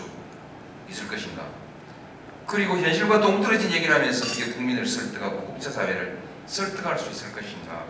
[0.89, 1.45] 있을 것인가?
[2.47, 4.25] 그리고 현실과 동떨어진 얘기를 하면서
[4.55, 7.85] 국민을 설득하고 국제사회를 설득할 수 있을 것인가?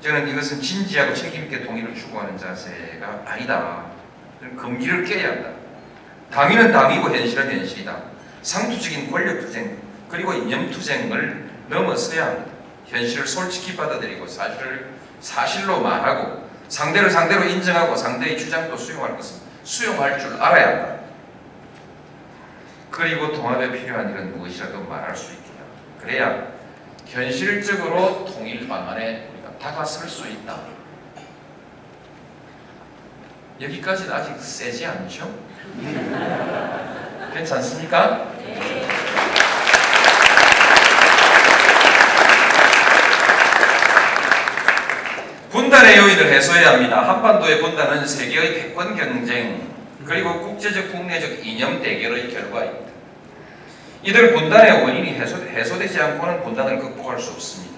[0.00, 3.84] 저는 이것은 진지하고 책임있게 동의를 추구하는 자세가 아니다.
[4.56, 5.50] 금기를 깨야 한다.
[6.32, 8.02] 당위는 당위고 현실은 현실이다.
[8.42, 12.50] 상투적인 권력투쟁 그리고 이념투쟁을 넘어서야 합니다.
[12.86, 20.34] 현실을 솔직히 받아들이고 사실을 사실로 말하고 상대를 상대로 인정하고 상대의 주장도 수용할 것은 수용할 줄
[20.34, 21.02] 알아야 한다.
[22.90, 25.52] 그리고 통합에 필요한 일은 무엇이라도 말할 수 있게
[26.00, 26.52] 그래야
[27.12, 30.60] 현실적으로 통일 방안에 우리가 다가설 수 있다.
[33.60, 35.30] 여기까지는 아직 세지 않죠?
[37.34, 38.32] 괜찮습니까?
[45.50, 47.06] 분단의 요인을 해소해야 합니다.
[47.06, 49.70] 한반도의 분단은 세계의 패권 경쟁
[50.06, 52.81] 그리고 국제적 국내적 이념 대결의 결과입니다.
[54.02, 57.72] 이들 분단의 원인이 해소, 해소되지 않고는 분단을 극복할 수 없습니다.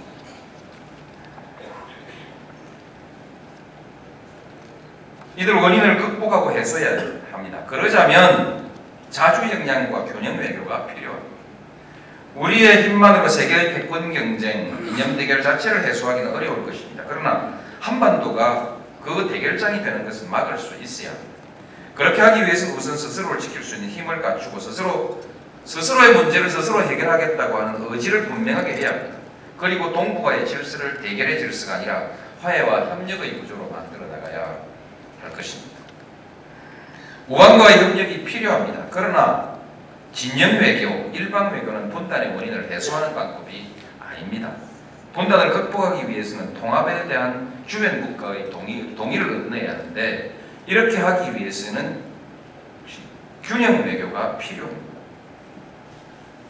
[5.37, 7.65] 이들 원인을 극복하고 해소해야 합니다.
[7.67, 8.71] 그러자면
[9.11, 11.35] 자주 역량과 균형 외교가 필요합니다.
[12.37, 17.05] 우리의 힘만으로 세계의 패권 경쟁, 이념 대결 자체를 해소하기는 어려울 것입니다.
[17.07, 21.35] 그러나 한반도가 그 대결장이 되는 것은 막을 수 있어야 합니다.
[21.95, 25.23] 그렇게 하기 위해서 우선 스스로를 지킬 수 있는 힘을 갖추고 스스로
[25.65, 29.17] 스스로의 문제를 스스로 해결하겠다고 하는 의지를 분명하게 해야 합니다.
[29.59, 32.09] 그리고 동북아의 질서를 대결의 질서가 아니라
[32.43, 34.59] 화해와 협력의 구조로 만들어 나가야
[35.23, 35.75] 할 것입니다.
[37.29, 38.87] 우방과의 협력이 필요합니다.
[38.91, 39.55] 그러나
[40.13, 44.53] 진영 외교, 일방 외교는 분단의 원인을 해소하는 방법이 아닙니다.
[45.15, 50.35] 분단을 극복하기 위해서는 통합에 대한 주변 국가의 동의, 동의를 얻어야 하는데
[50.67, 52.03] 이렇게 하기 위해서는
[53.43, 54.94] 균형 외교가 필요합니다.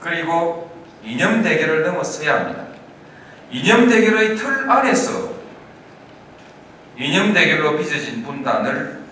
[0.04, 0.70] 그리고
[1.02, 2.66] 이념 대결을 넘어서야 합니다.
[3.50, 5.32] 이념 대결의 틀 안에서
[6.98, 9.02] 이념 대결로 빚어진 분단을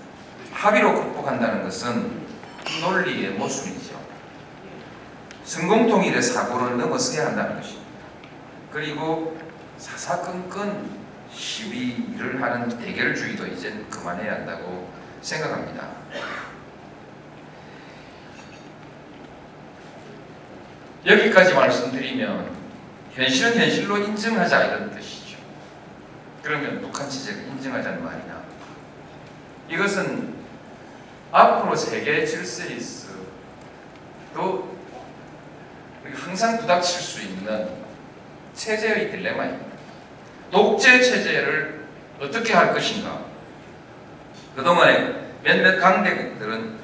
[0.53, 2.23] 합의로 극복한다는 것은
[2.83, 3.99] 논리의 모순이죠.
[5.45, 7.91] 성공통일의 사고를 넘어서야 한다는 것입니다.
[8.71, 9.39] 그리고
[9.79, 10.91] 사사건건
[11.33, 15.89] 시위를 하는 대결주의도 이제 그만해야 한다고 생각합니다.
[21.05, 22.51] 여기까지 말씀드리면
[23.15, 25.39] 현실은 현실로 인정하자 이런 뜻이죠.
[26.43, 28.43] 그러면 북한 체제를 인정하자는 말이냐?
[29.69, 30.35] 이것은
[31.33, 33.09] 앞으로 세계 질서에서
[34.35, 34.77] 또
[36.15, 37.69] 항상 부닥칠 수 있는
[38.55, 39.73] 체제의 딜레마입니다.
[40.51, 41.87] 독재 체제를
[42.21, 43.25] 어떻게 할 것인가?
[44.55, 46.77] 그동안에 몇몇 강대국들은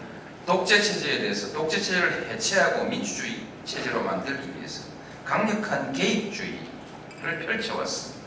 [0.46, 4.84] 독재 체제에 대해서 독재 체제를 해체하고 민주주의 체제로 만들기 위해서
[5.26, 6.58] 강력한 개입주의를
[7.46, 8.26] 펼쳐왔습니다.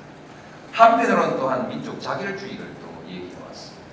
[0.72, 3.86] 한편으로는 또한 민족 자결주의를 또 얘기해왔습니다.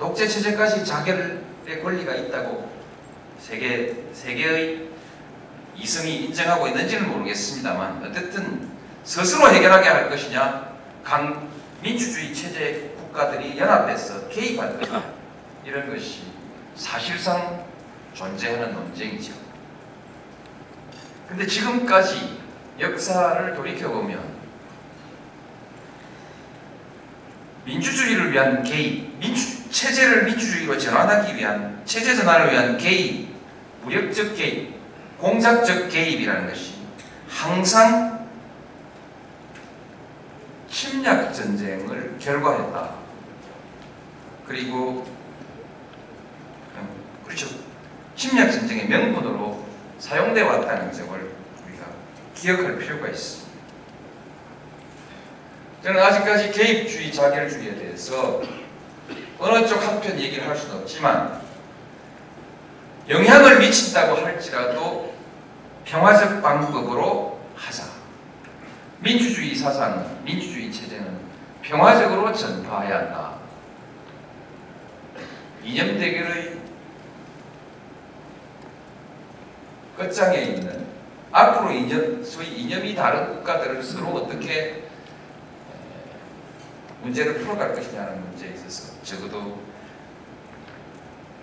[0.00, 2.70] 독재 체제까지 자결의 권리가 있다고
[3.38, 4.88] 세계 세계의
[5.76, 8.68] 이성이 인정하고 있는지는 모르겠습니다만 어쨌든
[9.04, 11.48] 스스로 해결하게 할 것이냐 강
[11.80, 15.14] 민주주의 체제 국가들이 연합해서 개입할 것이냐
[15.64, 16.22] 이런 것이
[16.74, 17.64] 사실상
[18.12, 19.47] 존재하는 논쟁이죠.
[21.28, 22.38] 근데 지금까지
[22.80, 24.38] 역사를 돌이켜보면
[27.64, 33.28] 민주주의를 위한 개입, 민주, 체제를 민주주의로 전환하기 위한 체제 전환을 위한 개입,
[33.82, 34.74] 무력적 개입,
[35.18, 36.74] 공작적 개입이라는 것이
[37.28, 38.26] 항상
[40.70, 42.90] 침략 전쟁을 결과했다.
[44.46, 45.06] 그리고
[46.76, 46.88] 음,
[47.26, 47.48] 그렇죠.
[48.16, 49.57] 침략 전쟁의 명분으로
[49.98, 51.86] 사용되어 왔다는 점을 우리가
[52.34, 53.48] 기억할 필요가 있습니다.
[55.82, 58.42] 저는 아직까지 개입주의, 자결주의에 대해서
[59.38, 61.40] 어느 쪽 한편 얘기를 할 수는 없지만
[63.08, 65.14] 영향을 미친다고 할지라도
[65.84, 67.84] 평화적 방법으로 하자.
[69.00, 71.18] 민주주의 사상, 민주주의 체제는
[71.62, 73.34] 평화적으로 전파해야 한다.
[75.64, 76.57] 이념 대결의
[79.98, 80.86] 끝장에 있는
[81.32, 84.84] 앞으로 이념, 소위 이념이 다른 국가들을 서로 어떻게
[87.02, 89.60] 문제를 풀어갈 것이냐는 문제에 있어서 적어도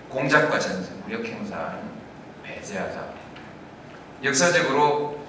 [0.09, 1.79] 공작과 전쟁, 무력 행사는
[2.43, 3.13] 배제하자.
[4.23, 5.19] 역사적으로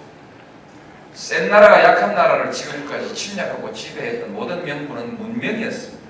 [1.12, 6.06] 센 나라가 약한 나라를 지금까지 침략하고 지배했던 모든 명분은 문명이었습니다.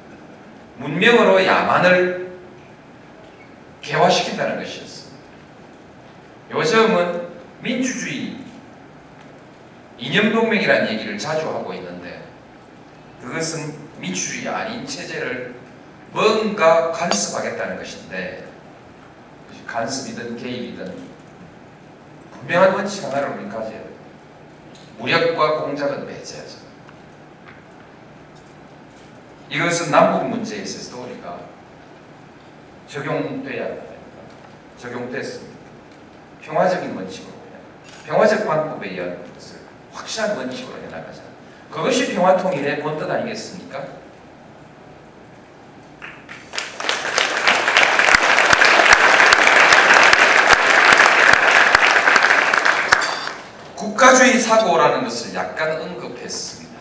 [0.78, 2.38] 문명으로 야만을
[3.80, 5.05] 개화시킨다는 것이었습니다.
[6.50, 7.28] 요즘은
[7.60, 8.36] 민주주의
[9.98, 12.22] 이념동맹이라는 얘기를 자주 하고 있는데
[13.20, 15.54] 그것은 민주주의 아닌 체제를
[16.12, 18.46] 뭔가 간섭하겠다는 것인데
[19.66, 20.94] 간섭이든 개입이든
[22.32, 23.86] 분명한 원칙 하나를 우리 가져야 돼요.
[24.98, 26.58] 무력과 공작은 배제하자.
[29.50, 31.40] 이것은 남북 문제에 있어서도 우리가
[32.86, 33.86] 적용돼야 합니다.
[34.78, 35.55] 적용됐습니다.
[36.46, 37.34] 평화적인 원칙으로
[38.06, 39.58] 평화적 방법에 의한 것을
[39.92, 41.22] 확실한 원칙으로 해나가자.
[41.68, 43.84] 그것이 평화통일의 본뜻 아니겠습니까?
[53.74, 56.76] 국가주의 사고라는 것을 약간 언급했습니다.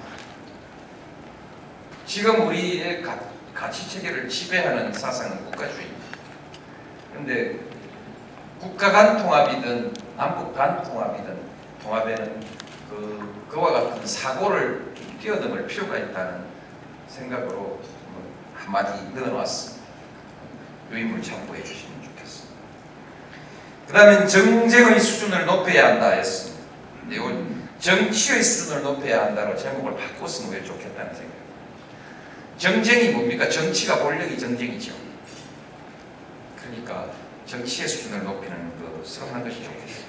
[2.05, 3.19] 지금 우리의 가,
[3.53, 6.05] 가치 체계를 지배하는 사상은 국가주의입니다.
[7.11, 7.74] 그런데
[8.59, 11.37] 국가 간 통합이든 남북 간 통합이든
[11.83, 12.43] 통합에는
[12.89, 16.45] 그, 그와 같은 사고를 뛰어넘을 필요가 있다는
[17.07, 17.79] 생각으로
[18.55, 19.85] 한마디 넣어놨습니다.
[20.91, 22.55] 유임을 참고해 주시면 좋겠습니다.
[23.87, 26.63] 그 다음에 정쟁의 수준을 높여야 한다 했습니다.
[27.11, 31.35] 이건 정치의 수준을 높여야 한다로 제목을 바꿨으면 왜 좋겠다는 생각.
[32.57, 33.49] 정쟁이 뭡니까?
[33.49, 34.93] 정치가 본력이 정쟁이죠.
[36.57, 37.11] 그러니까
[37.45, 40.05] 정치의 수준을 높이는 것으로 하는 것이 좋겠어요.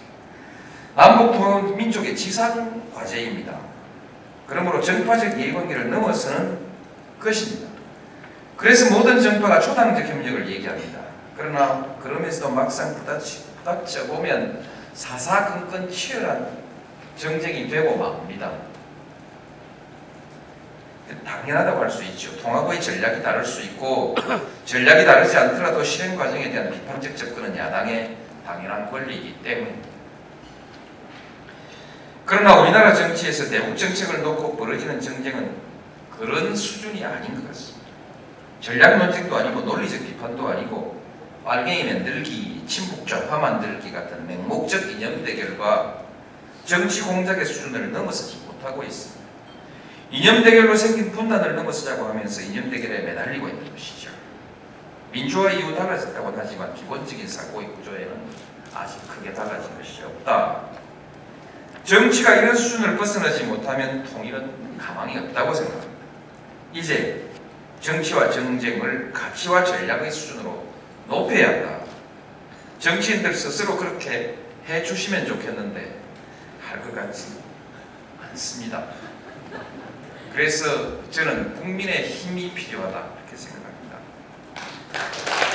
[0.94, 3.58] 남북 민족의 지상 과제입니다.
[4.46, 6.58] 그러므로 정파적 이해관계를 넘어서는
[7.20, 7.68] 것입니다.
[8.56, 11.00] 그래서 모든 정파가 초당적 협력을 얘기합니다.
[11.36, 16.48] 그러나 그러면서도 막상 부닥쳐 보면 사사건건 치열한
[17.16, 18.52] 정쟁이 되고 맙니다.
[21.24, 22.36] 당연하다고 할 수 있죠.
[22.40, 24.14] 통합의 전략이 다를 수 있고
[24.66, 29.88] 전략이 다르지 않더라도 실행 과정에 대한 비판적 접근은 야당의 당연한 권리이기 때문입니다.
[32.24, 35.54] 그러나 우리나라 정치에서 대북 정책을 놓고 벌어지는 정쟁은
[36.18, 37.86] 그런 수준이 아닌 것 같습니다.
[38.60, 41.00] 전략 논쟁도 아니고 논리적 비판도 아니고
[41.44, 46.02] 빨갱이 만들기, 친북 좌파 만들기 같은 맹목적 이념 대결과
[46.64, 49.24] 정치 공작의 수준을 넘어서지 못하고 있습니다.
[50.10, 54.15] 이념 대결로 생긴 분단을 넘어서자고 하면서 이념 대결에 매달리고 있는 것이죠.
[55.16, 58.20] 민주화 이후 달라졌다고 하지만 기본적인 사고의 구조에는
[58.74, 60.66] 아직 크게 달라진 것이 없다.
[61.84, 65.96] 정치가 이런 수준을 벗어나지 못하면 통일은 가망이 없다고 생각합니다.
[66.74, 67.30] 이제
[67.80, 70.66] 정치와 정쟁을 가치와 전략의 수준으로
[71.08, 71.78] 높여야 한다.
[72.78, 74.36] 정치인들 스스로 그렇게
[74.68, 75.98] 해 주시면 좋겠는데
[76.60, 77.38] 할 것 같지
[78.20, 78.84] 않습니다.
[80.34, 83.15] 그래서 저는 국민의 힘이 필요하다
[84.96, 85.45] 이렇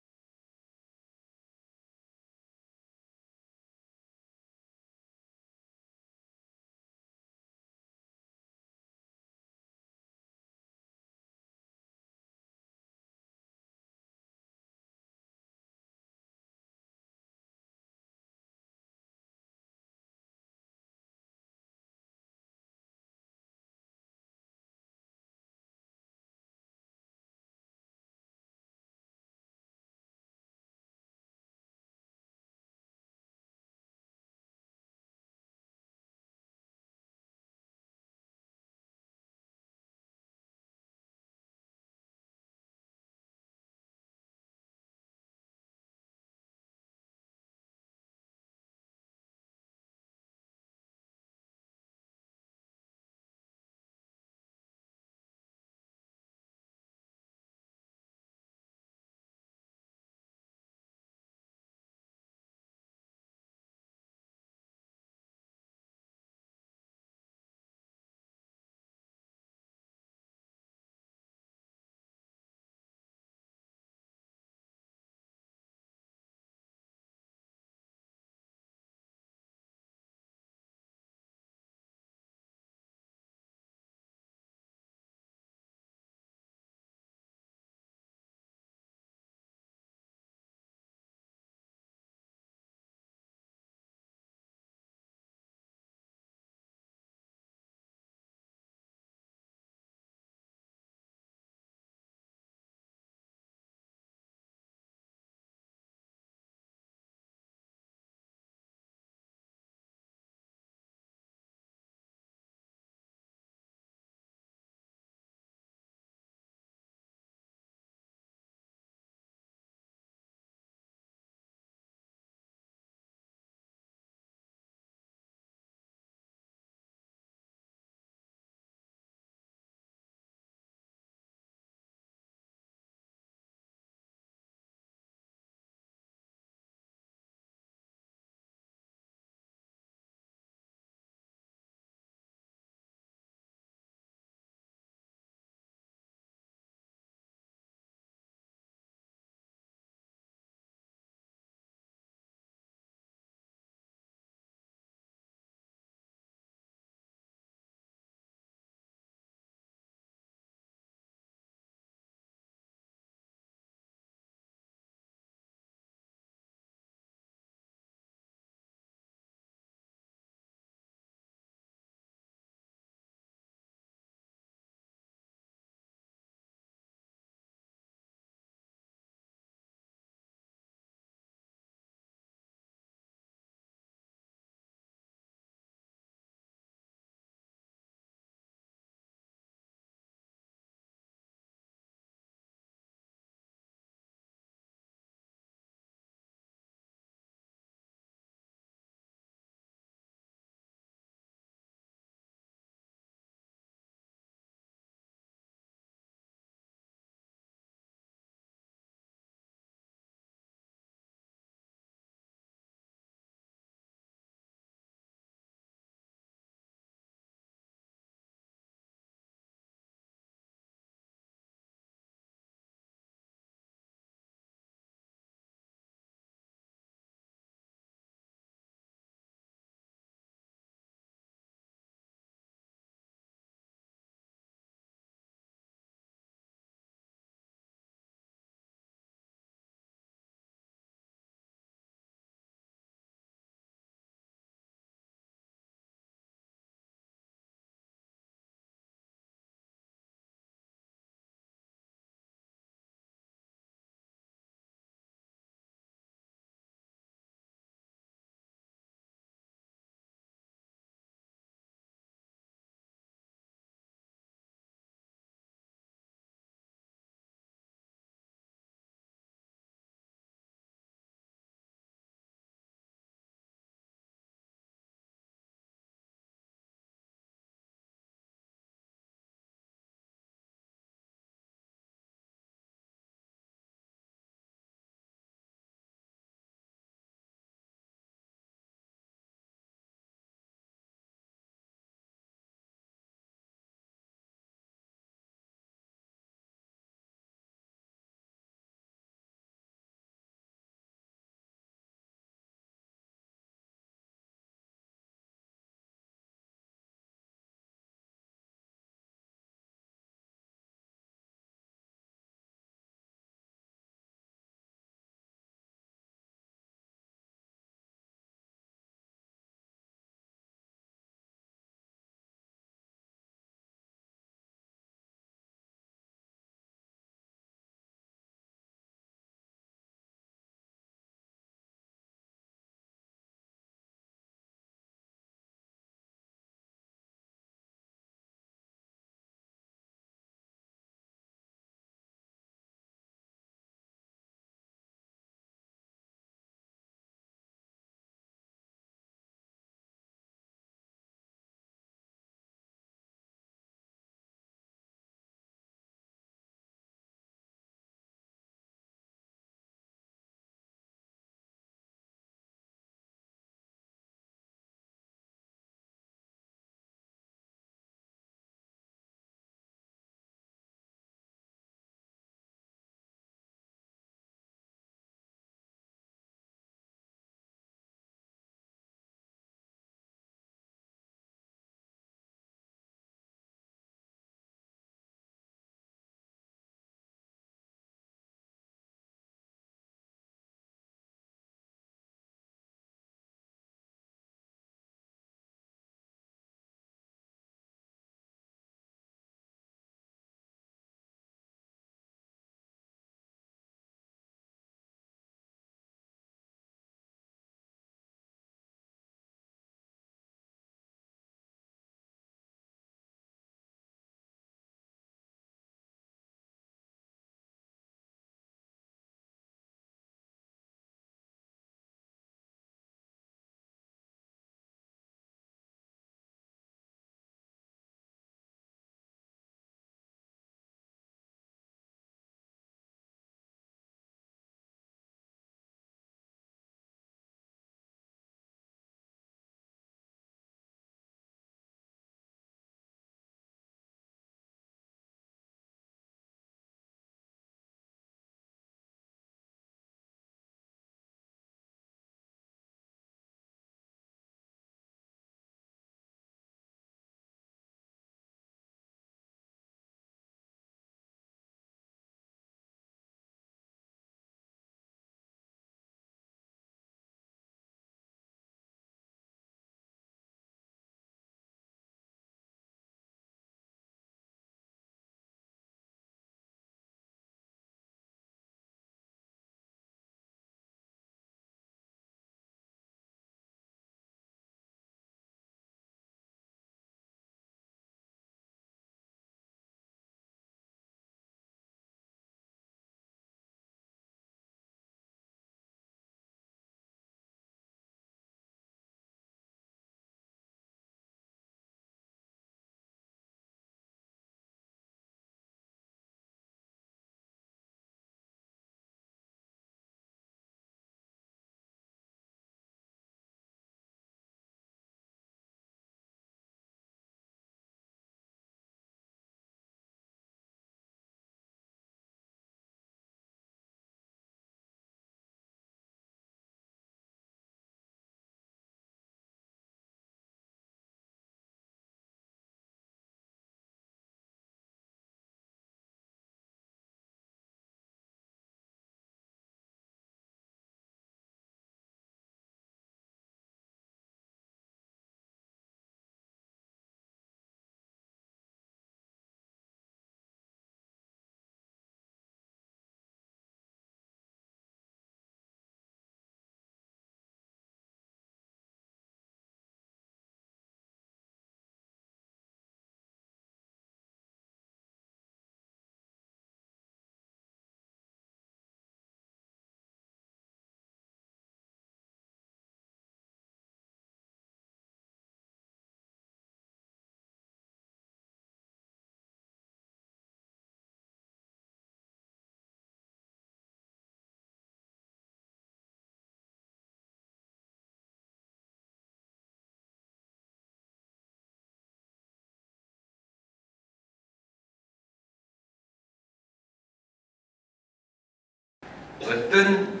[599.32, 600.00] 어떤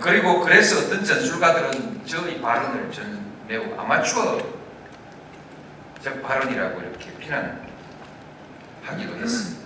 [0.00, 4.38] 그리고 그래서 어떤 전술가들은 저의 발언을 전 매우 아마추어
[6.02, 9.64] 적 발언이라고 이렇게 비난하기도 했습니다.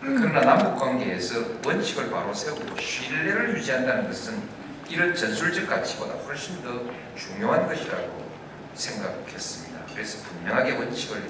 [0.00, 4.40] 그러나 남북 관계에서 원칙을 바로 세우고 신뢰를 유지한다는 것은
[4.88, 6.80] 이런 전술적 가치보다 훨씬 더
[7.16, 8.30] 중요한 것이라고
[8.74, 9.80] 생각했습니다.
[9.92, 11.22] 그래서 분명하게 원칙을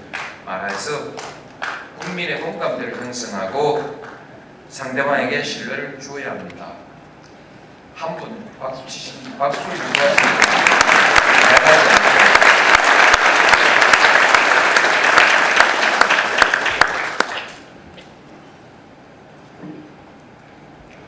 [0.46, 1.14] 말해서
[1.98, 3.99] 국민의 공감대를 형성하고
[4.70, 6.72] 상대방에게 신뢰를 주어야 합니다.
[7.94, 9.90] 한 분 박수 치신 박수 주시면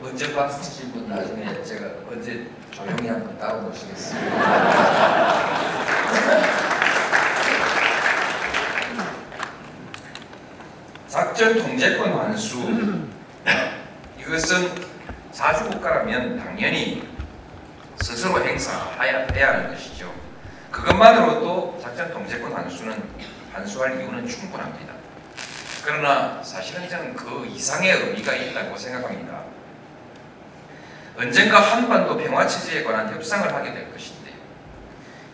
[0.02, 5.42] 언제 박수 치신 분 나중에 제가 언제 조용히 한번 따로 모시겠습니다.
[11.08, 12.58] 작전 통제권 환수
[14.18, 14.72] 이것은
[15.32, 17.08] 사주국가라면 당연히
[18.00, 20.12] 스스로 행사해야 하는 것이죠.
[20.70, 23.02] 그것만으로도 작전 통제권 환수는
[23.52, 24.94] 환수할 이유는 충분합니다.
[25.84, 29.44] 그러나 사실은 저는 그 이상의 의미가 있다고 생각합니다.
[31.16, 34.32] 언젠가 한반도 평화 체제에 관한 협상을 하게 될 것인데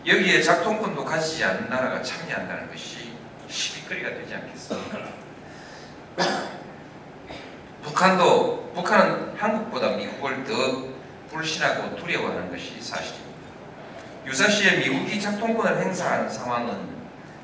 [0.05, 3.13] 여기에 작동권도 가지지 않은 나라가 참여한다는 것이
[3.47, 4.99] 시비거리가 되지 않겠습니까?
[7.81, 13.39] 북한도 북한은 한국보다 미국을 더 불신하고 두려워하는 것이 사실입니다.
[14.27, 16.89] 유사시에 미국이 작동권을 행사하는 상황은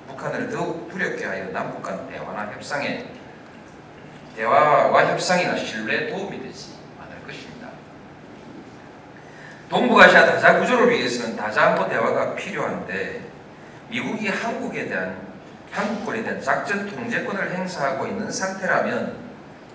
[0.09, 3.24] 북한을 더욱 두렵게 하여 남북 간 대화나 협상에
[4.35, 7.69] 대화와 협상이나 신뢰에 도움이 되지 않을 것입니다.
[9.69, 13.21] 동북아시아 다자 구조를 위해서는 다자안보 대화가 필요한데
[13.89, 15.25] 미국이 한국에 대한
[15.71, 19.25] 한국권에 대한 작전 통제권을 행사하고 있는 상태라면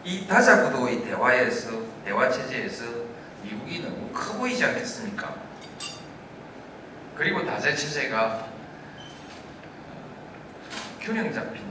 [0.04, 1.70] 이 다자 구도의 대화에서
[2.04, 2.84] 대화 체제에서
[3.42, 5.34] 미국이 너무 커 보이지 않겠습니까?
[7.16, 8.46] 그리고 다자 체제가
[11.00, 11.62] 균형 잡힌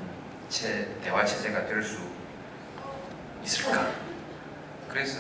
[0.48, 2.09] 체, 대화 체제가 될 수
[3.44, 3.92] 있을까?
[4.88, 5.20] 그래서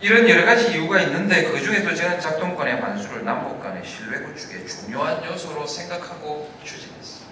[0.00, 5.24] 이런 여러 가지 이유가 있는데 그 중에도 저는 작동권의 환수를 남북 간의 신뢰 구축의 중요한
[5.24, 7.28] 요소로 생각하고 추진했습니다.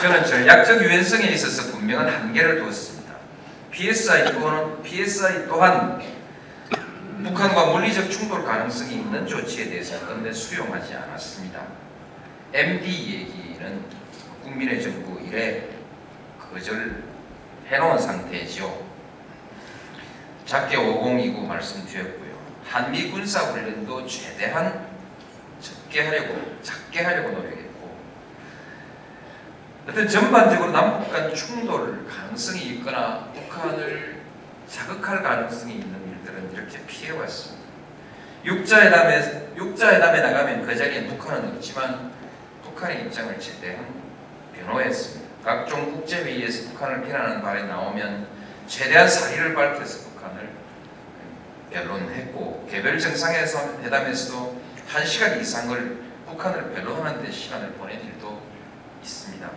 [0.00, 3.16] 저는 전략적 유연성에 있어서 분명한 한계를 두었습니다.
[3.70, 6.00] PSI 또한, PSI 또한
[7.22, 11.62] 북한과 물리적 충돌 가능성이 있는 조치에 대해서 건대 수용하지 않았습니다.
[12.52, 13.84] MD 얘기는
[14.42, 15.68] 국민의 정부 이래
[16.38, 18.90] 거절해놓은 상태지요.
[20.46, 22.30] 작게 5029 말씀드렸고요.
[22.66, 24.88] 한미 군사 훈련도 최대한
[25.60, 27.96] 적게 하려고 작게 하려고 노력했고
[29.88, 34.22] 어떤 전반적으로 남북 간 충돌 가능성이 있거나 북한을
[34.68, 35.99] 자극할 가능성이 있는
[36.70, 37.60] 이렇게 피해왔습니다.
[38.44, 42.12] 육자회담에 나가면 그 자리에 북한은 없지만
[42.62, 43.84] 북한의 입장을 최대한
[44.54, 45.30] 변호했습니다.
[45.44, 48.26] 각종 국제회의에서 북한을 비난하는 말이 나오면
[48.66, 50.48] 최대한 사리를 밝혀서 북한을
[51.70, 58.40] 변론했고 개별 정상에서 회담에서도 한 시간 이상을 북한을 변론하는 데 시간을 보낸 일도
[59.02, 59.50] 있습니다.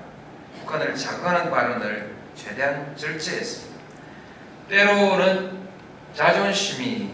[0.60, 3.80] 북한을 자극하는 발언을 최대한 절제했습니다.
[4.70, 5.64] 때로는
[6.14, 7.12] 자존심이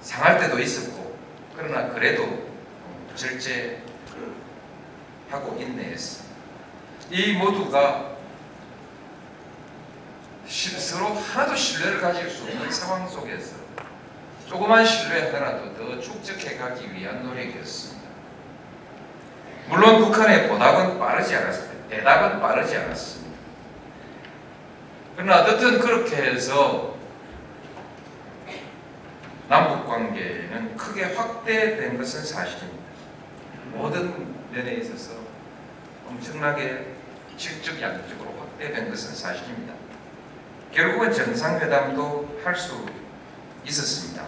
[0.00, 1.16] 상할 때도 있었고
[1.56, 2.48] 그러나 그래도
[3.14, 3.80] 절제하고
[5.58, 6.36] 인내했습니다.
[7.10, 8.16] 이 모두가
[10.48, 13.56] 서로 하나도 신뢰를 가질 수 없는 상황 속에서
[14.48, 18.08] 조그만 신뢰 하나라도 더 축적해 가기 위한 노력이었습니다.
[19.68, 21.88] 물론 북한의 보답은 빠르지 않았습니다.
[21.90, 23.17] 대답은 빠르지 않았습니다.
[25.18, 26.96] 그러나 어쨌든 그렇게 해서
[29.48, 32.84] 남북 관계는 크게 확대된 것은 사실입니다.
[33.72, 35.14] 모든 면에 있어서
[36.06, 36.94] 엄청나게
[37.36, 39.74] 질적 양적으로 확대된 것은 사실입니다.
[40.72, 42.86] 결국은 정상회담도 할 수
[43.64, 44.24] 있었습니다.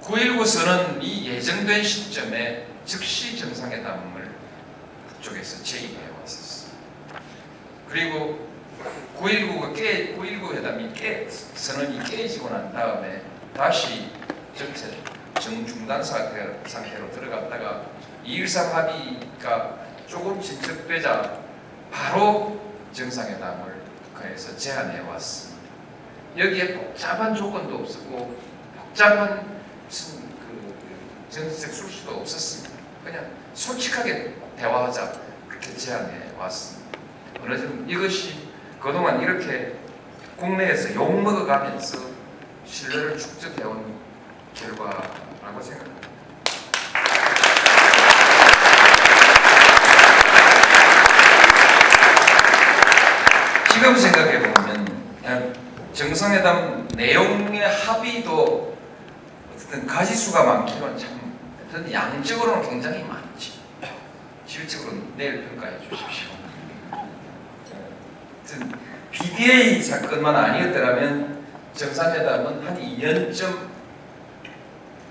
[0.00, 4.30] 9.19선은 이 예정된 시점에 즉시 정상회담을
[5.08, 6.70] 북쪽에서 제의해 왔었어요.
[7.88, 8.53] 그리고
[9.24, 13.22] 9.19가 깨, 9.19 회담이 깨, 선언이 깨지고 난 다음에
[13.56, 14.10] 다시
[14.54, 14.98] 정체,
[15.40, 17.86] 정중단 상태, 상태로 들어갔다가
[18.26, 21.40] 2.13 합의가 조금 진척되자
[21.90, 22.60] 바로
[22.92, 25.62] 정상회담을 북한에서 제안해 왔습니다.
[26.36, 28.38] 여기에 복잡한 조건도 없었고
[28.76, 30.84] 복잡한 무슨 그
[31.30, 32.74] 정책 술수도 없었습니다.
[33.02, 35.12] 그냥 솔직하게 대화하자
[35.48, 36.98] 그렇게 제안해 왔습니다.
[37.42, 38.43] 어느 정 이것이
[38.84, 39.72] 그동안 이렇게
[40.36, 42.00] 국내에서 욕 먹어가면서
[42.66, 43.94] 신뢰를 축적해온
[44.52, 46.08] 결과라고 생각합니다.
[53.72, 55.54] 지금 생각해 보면
[55.94, 58.76] 정상회담 내용의 합의도
[59.54, 63.54] 어쨌든 가지수가 많기는 참 양적으로는 굉장히 많지.
[64.44, 66.33] 실질적으로 내일 평가해 주십시오.
[69.10, 73.68] BBA 사건만 아니었더라면 정상회담은 한 2년쯤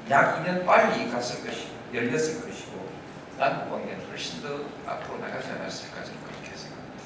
[0.10, 2.90] 약 2년 빨리 갔을 것이 열렸을 것이고
[3.38, 4.50] 남북 관계는 훨씬 더
[4.86, 7.04] 앞으로 나가지 않았을까 저는 그렇게 생각합니다.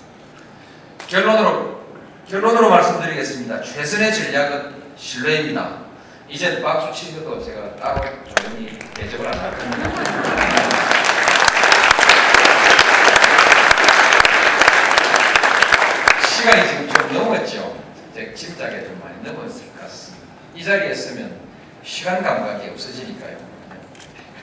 [1.07, 1.87] 결론으로
[2.27, 3.61] 결론으로 말씀드리겠습니다.
[3.61, 5.87] 최선의 전략은 신뢰입니다.
[6.27, 8.01] 이제 박수 치셔도 제가 따로
[8.35, 10.86] 조용히 대접을 안 할 겁니다.
[16.47, 17.83] 시간이 지금 좀 넘었죠.
[18.13, 20.25] 제 짐작에 좀 많이 넘었을 것 같습니다.
[20.55, 21.41] 이 자리에 있으면
[21.83, 23.37] 시간 감각이 없어지니까요.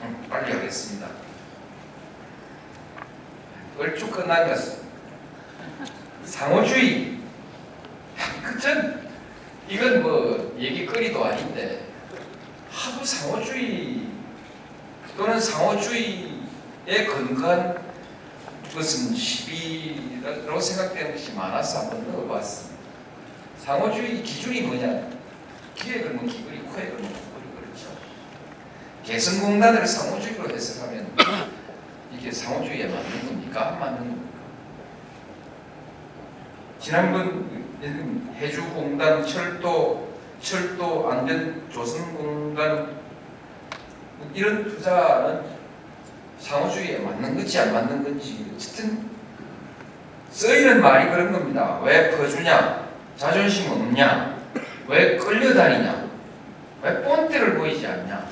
[0.02, 1.08] 음, 빨리 하겠습니다.
[3.78, 4.58] 얼추 끝난 것
[6.24, 7.20] 상호주의.
[8.42, 9.08] 그전
[9.66, 11.86] 이건 뭐 얘기거리도 아닌데
[12.70, 14.08] 하도 상호주의
[15.16, 17.83] 또는 상호주의에 근거한
[18.74, 22.74] 것은 시비라고 생각되는 것이 많아서 한번 넣어봤습니다.
[23.58, 25.08] 상호주의 기준이 뭐냐?
[25.76, 27.88] 귀에 걸면 귀걸이, 코에 걸면 코걸이 그렇죠.
[29.04, 31.14] 개성공단을 상호주의로 해석하면
[32.12, 33.68] 이게 상호주의에 맞는 겁니까?
[33.68, 34.24] 안 맞는 겁니까?
[36.80, 37.64] 지난번
[38.36, 42.96] 해주공단, 철도, 철도 안전 조선공단
[44.34, 45.53] 이런 투자는
[46.44, 49.08] 상호주의에 맞는 건지 안 맞는 건지 어쨌든
[50.30, 51.80] 쓰이는 말이 그런 겁니다.
[51.82, 52.90] 왜 퍼주냐?
[53.16, 54.36] 자존심 없냐?
[54.86, 56.10] 왜 끌려다니냐?
[56.82, 58.28] 왜 뻔때를 보이지 않냐?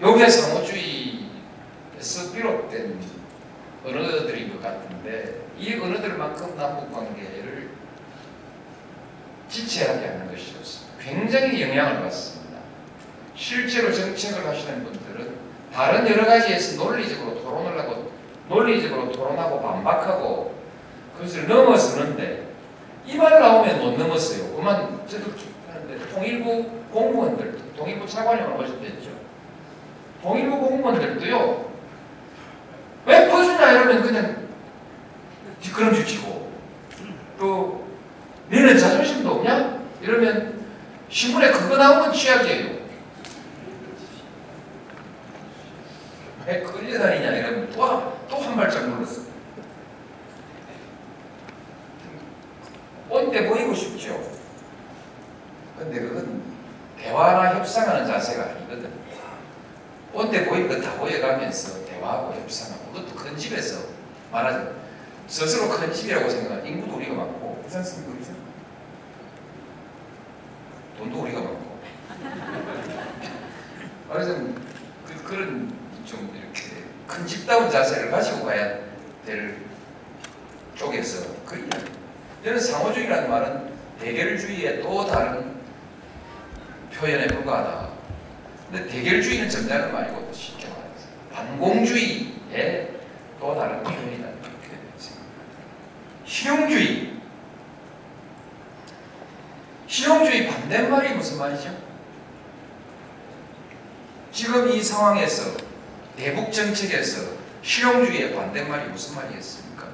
[0.00, 1.24] 요게 상호주의에서
[2.32, 3.00] 비롯된
[3.84, 7.70] 언어들인 것 같은데 이 언어들만큼 남북관계를
[9.48, 10.94] 지체하게 하는 것이 없습니다.
[11.00, 12.58] 굉장히 영향을 받습니다.
[13.34, 15.35] 실제로 정책을 하시는 분들은
[15.76, 18.10] 다른 여러 가지에서 논리적으로 토론을 하고
[18.48, 20.54] 논리적으로 토론하고 반박하고
[21.18, 22.46] 그것을 넘어서는데
[23.06, 24.56] 이 말 나오면 못 넘었어요.
[24.56, 25.26] 그만 저도
[25.70, 29.10] 하는데 통일부 공무원들, 통일부 차관님을 오셨댔죠.
[30.22, 31.66] 통일부 공무원들도요.
[33.04, 34.48] 왜 퍼주냐 이러면 그냥
[35.60, 36.50] 뒷걸음질 치고
[37.38, 37.86] 또
[38.50, 39.78] 너는 자존심도 없냐?
[40.00, 40.64] 이러면
[41.10, 42.75] 신문에 그거 나오면 취약이에요.
[46.46, 49.22] 왜 끌려다니냐 이러면 또또 한 발짝 놀랐어.
[53.08, 54.20] 꼰대 보이고 싶죠.
[55.76, 56.42] 근데 그건
[56.96, 58.92] 대화나 협상하는 자세가 아니거든.
[60.12, 63.80] 꼰대 보이는 거다 보여가면서 대화하고 협상하고 그것도 큰 집에서
[64.30, 64.70] 말하자
[65.26, 67.64] 스스로 큰 집이라고 생각하는 인구도 우리가 많고?
[68.06, 68.32] 그렇죠?
[70.96, 71.80] 돈도 우리가 많고
[74.08, 74.54] 말하자면
[75.06, 78.78] 그, 그런 좀 이렇게 큰 집다운 자세를 가지고 가야
[79.26, 79.58] 될
[80.76, 81.92] 쪽에서 그 이야기.
[82.44, 85.56] 저는 상호주의라는 말은 대결주의의 또 다른
[86.94, 87.88] 표현에 불과하다.
[88.70, 92.90] 근데 대결주의는 전자는 말고 쉽게 말해서 반공주의의
[93.40, 94.28] 또 다른 표현이다.
[94.28, 95.56] 이렇게 생각합니다.
[96.24, 97.16] 실용주의.
[99.88, 101.76] 실용주의 반대말이 무슨 말이죠?
[104.32, 105.65] 지금 이 상황에서
[106.16, 109.86] 대북 정책에서 실용주의의 반대말이 무슨 말이겠습니까?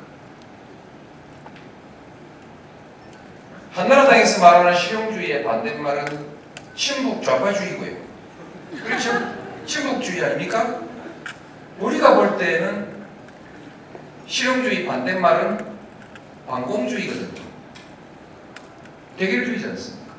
[3.72, 6.26] 한나라당에서 말하는 실용주의의 반대말은
[6.74, 7.96] 친북 좌파주의고요.
[8.84, 9.34] 그렇죠?
[9.66, 10.82] 친북주의 아닙니까?
[11.78, 12.92] 우리가 볼 때는
[14.26, 15.72] 실용주의 반대말은
[16.46, 17.42] 반공주의거든요.
[19.18, 20.14] 대결주의지 않습니까?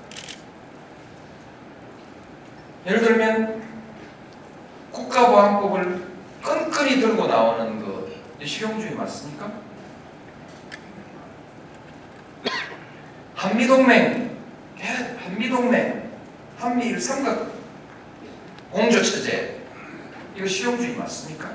[2.86, 3.63] 예를 들면
[4.94, 6.08] 국가보안법을
[6.42, 8.04] 끈끈이 들고 나오는 것
[8.46, 9.52] 실용주의 맞습니까?
[13.36, 14.38] 한미동맹,
[15.20, 16.12] 한미동맹,
[16.58, 17.52] 한미일 삼각
[18.72, 19.62] 공조체제
[20.36, 21.52] 이거 실용주의 맞습니까?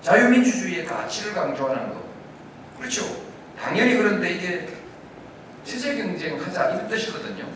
[0.00, 2.02] 자유민주주의의 가치를 강조하는 거
[2.78, 3.04] 그렇죠?
[3.60, 4.68] 당연히 그런데 이게
[5.64, 7.46] 체제 경쟁하자 이런 뜻이거든요.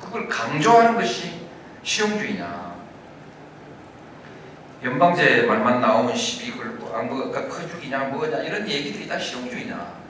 [0.00, 1.46] 그걸 강조하는 것이
[1.82, 2.59] 실용주의냐?
[4.82, 10.00] 연방제 말만 나오면 시비 걸고 아, 뭐가 커죽이냐 뭐냐 이런 얘기들이 다 실용주의냐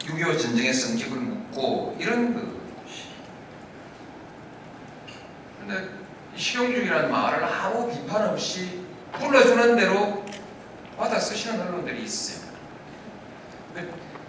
[0.00, 3.04] 6.25 전쟁의 성격을 묻고 이런 것이
[5.60, 5.88] 근데
[6.34, 10.24] 실용주의라는 말을 아무 비판 없이 불러주는 대로
[10.98, 12.50] 받아 쓰시는 언론들이 있어요.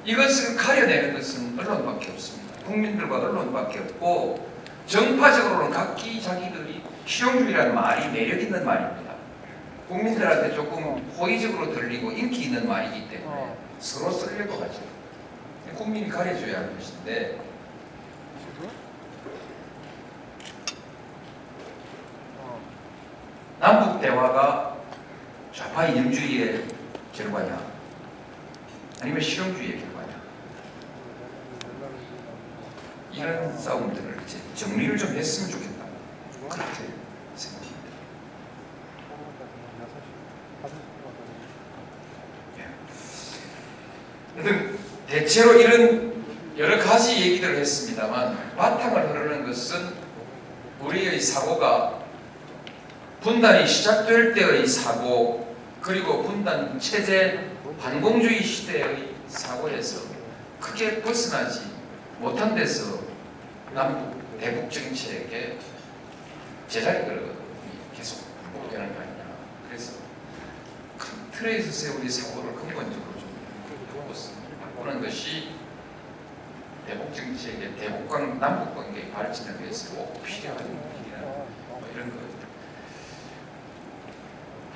[0.06, 2.60] 이것을 가려내는 것은 언론밖에 없습니다.
[2.66, 4.53] 국민들과 언론밖에 없고
[4.88, 9.14] 정파적으로는 각기 자기들이 실용주의라는 말이 매력 있는 말입니다.
[9.88, 14.82] 국민들한테 조금 호의적으로 들리고 인기 있는 말이기 때문에 서로 쓰려고 하죠.
[15.76, 17.40] 국민이 가려줘야 하는 것인데.
[23.60, 24.78] 남북 대화가
[25.54, 26.66] 좌파 이념주의의
[27.14, 27.60] 결과냐?
[29.02, 30.22] 아니면 실용주의의 결과냐?
[33.14, 35.86] 이런 싸움들을 이제 정리를 좀 했으면 좋겠다
[36.50, 36.94] 그렇게
[37.36, 37.74] 생각합니다.
[44.36, 44.78] 하여튼
[45.08, 46.24] 대체로 이런
[46.58, 49.94] 여러 가지 얘기들을 했습니다만 바탕을 흐르는 것은
[50.82, 52.04] 우리의 사고가
[53.22, 57.52] 분단이 시작될 때의 사고 그리고 분단 체제
[57.82, 60.02] 반공주의 시대의 사고에서
[60.60, 61.62] 크게 벗어나지
[62.20, 63.00] 못한 데서
[63.74, 65.58] 남북 대북 정책의
[66.68, 67.34] 제자리를
[67.96, 69.24] 계속 반복되는 거 아니냐.
[69.70, 69.94] 그래서
[70.98, 73.32] 큰 틀에 있어서 우리 사고를 근본적으로 좀
[74.62, 75.52] 바꾸는 것이
[76.86, 80.58] 대북 정책의 대북 관 남북 관계의 발전을 위해서 꼭 필요한
[81.70, 82.18] 뭐 이런 거.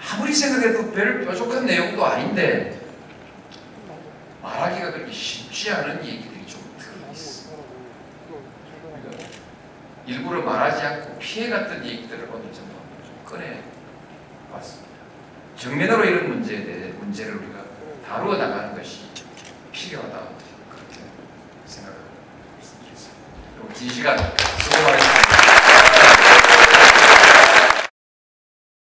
[0.09, 2.80] 아무리 생각해도 별 뾰족한 내용도 아닌데
[4.41, 7.49] 말하기가 그렇게 쉽지 않은 얘기들이 좀 들어있어.
[10.08, 12.66] 일부러 말하지 않고 피해갔던 얘기들을 오늘 좀
[13.26, 14.88] 꺼내봤습니다.
[15.58, 17.60] 정면으로 이런 문제에 대해 문제를 우리가
[18.08, 19.08] 다루어 나가는 것이
[19.74, 20.18] 필요하다
[20.70, 21.01] 그렇게
[21.66, 22.03] 생각하고
[22.62, 23.74] 있습니다.
[23.74, 24.18] 긴 시간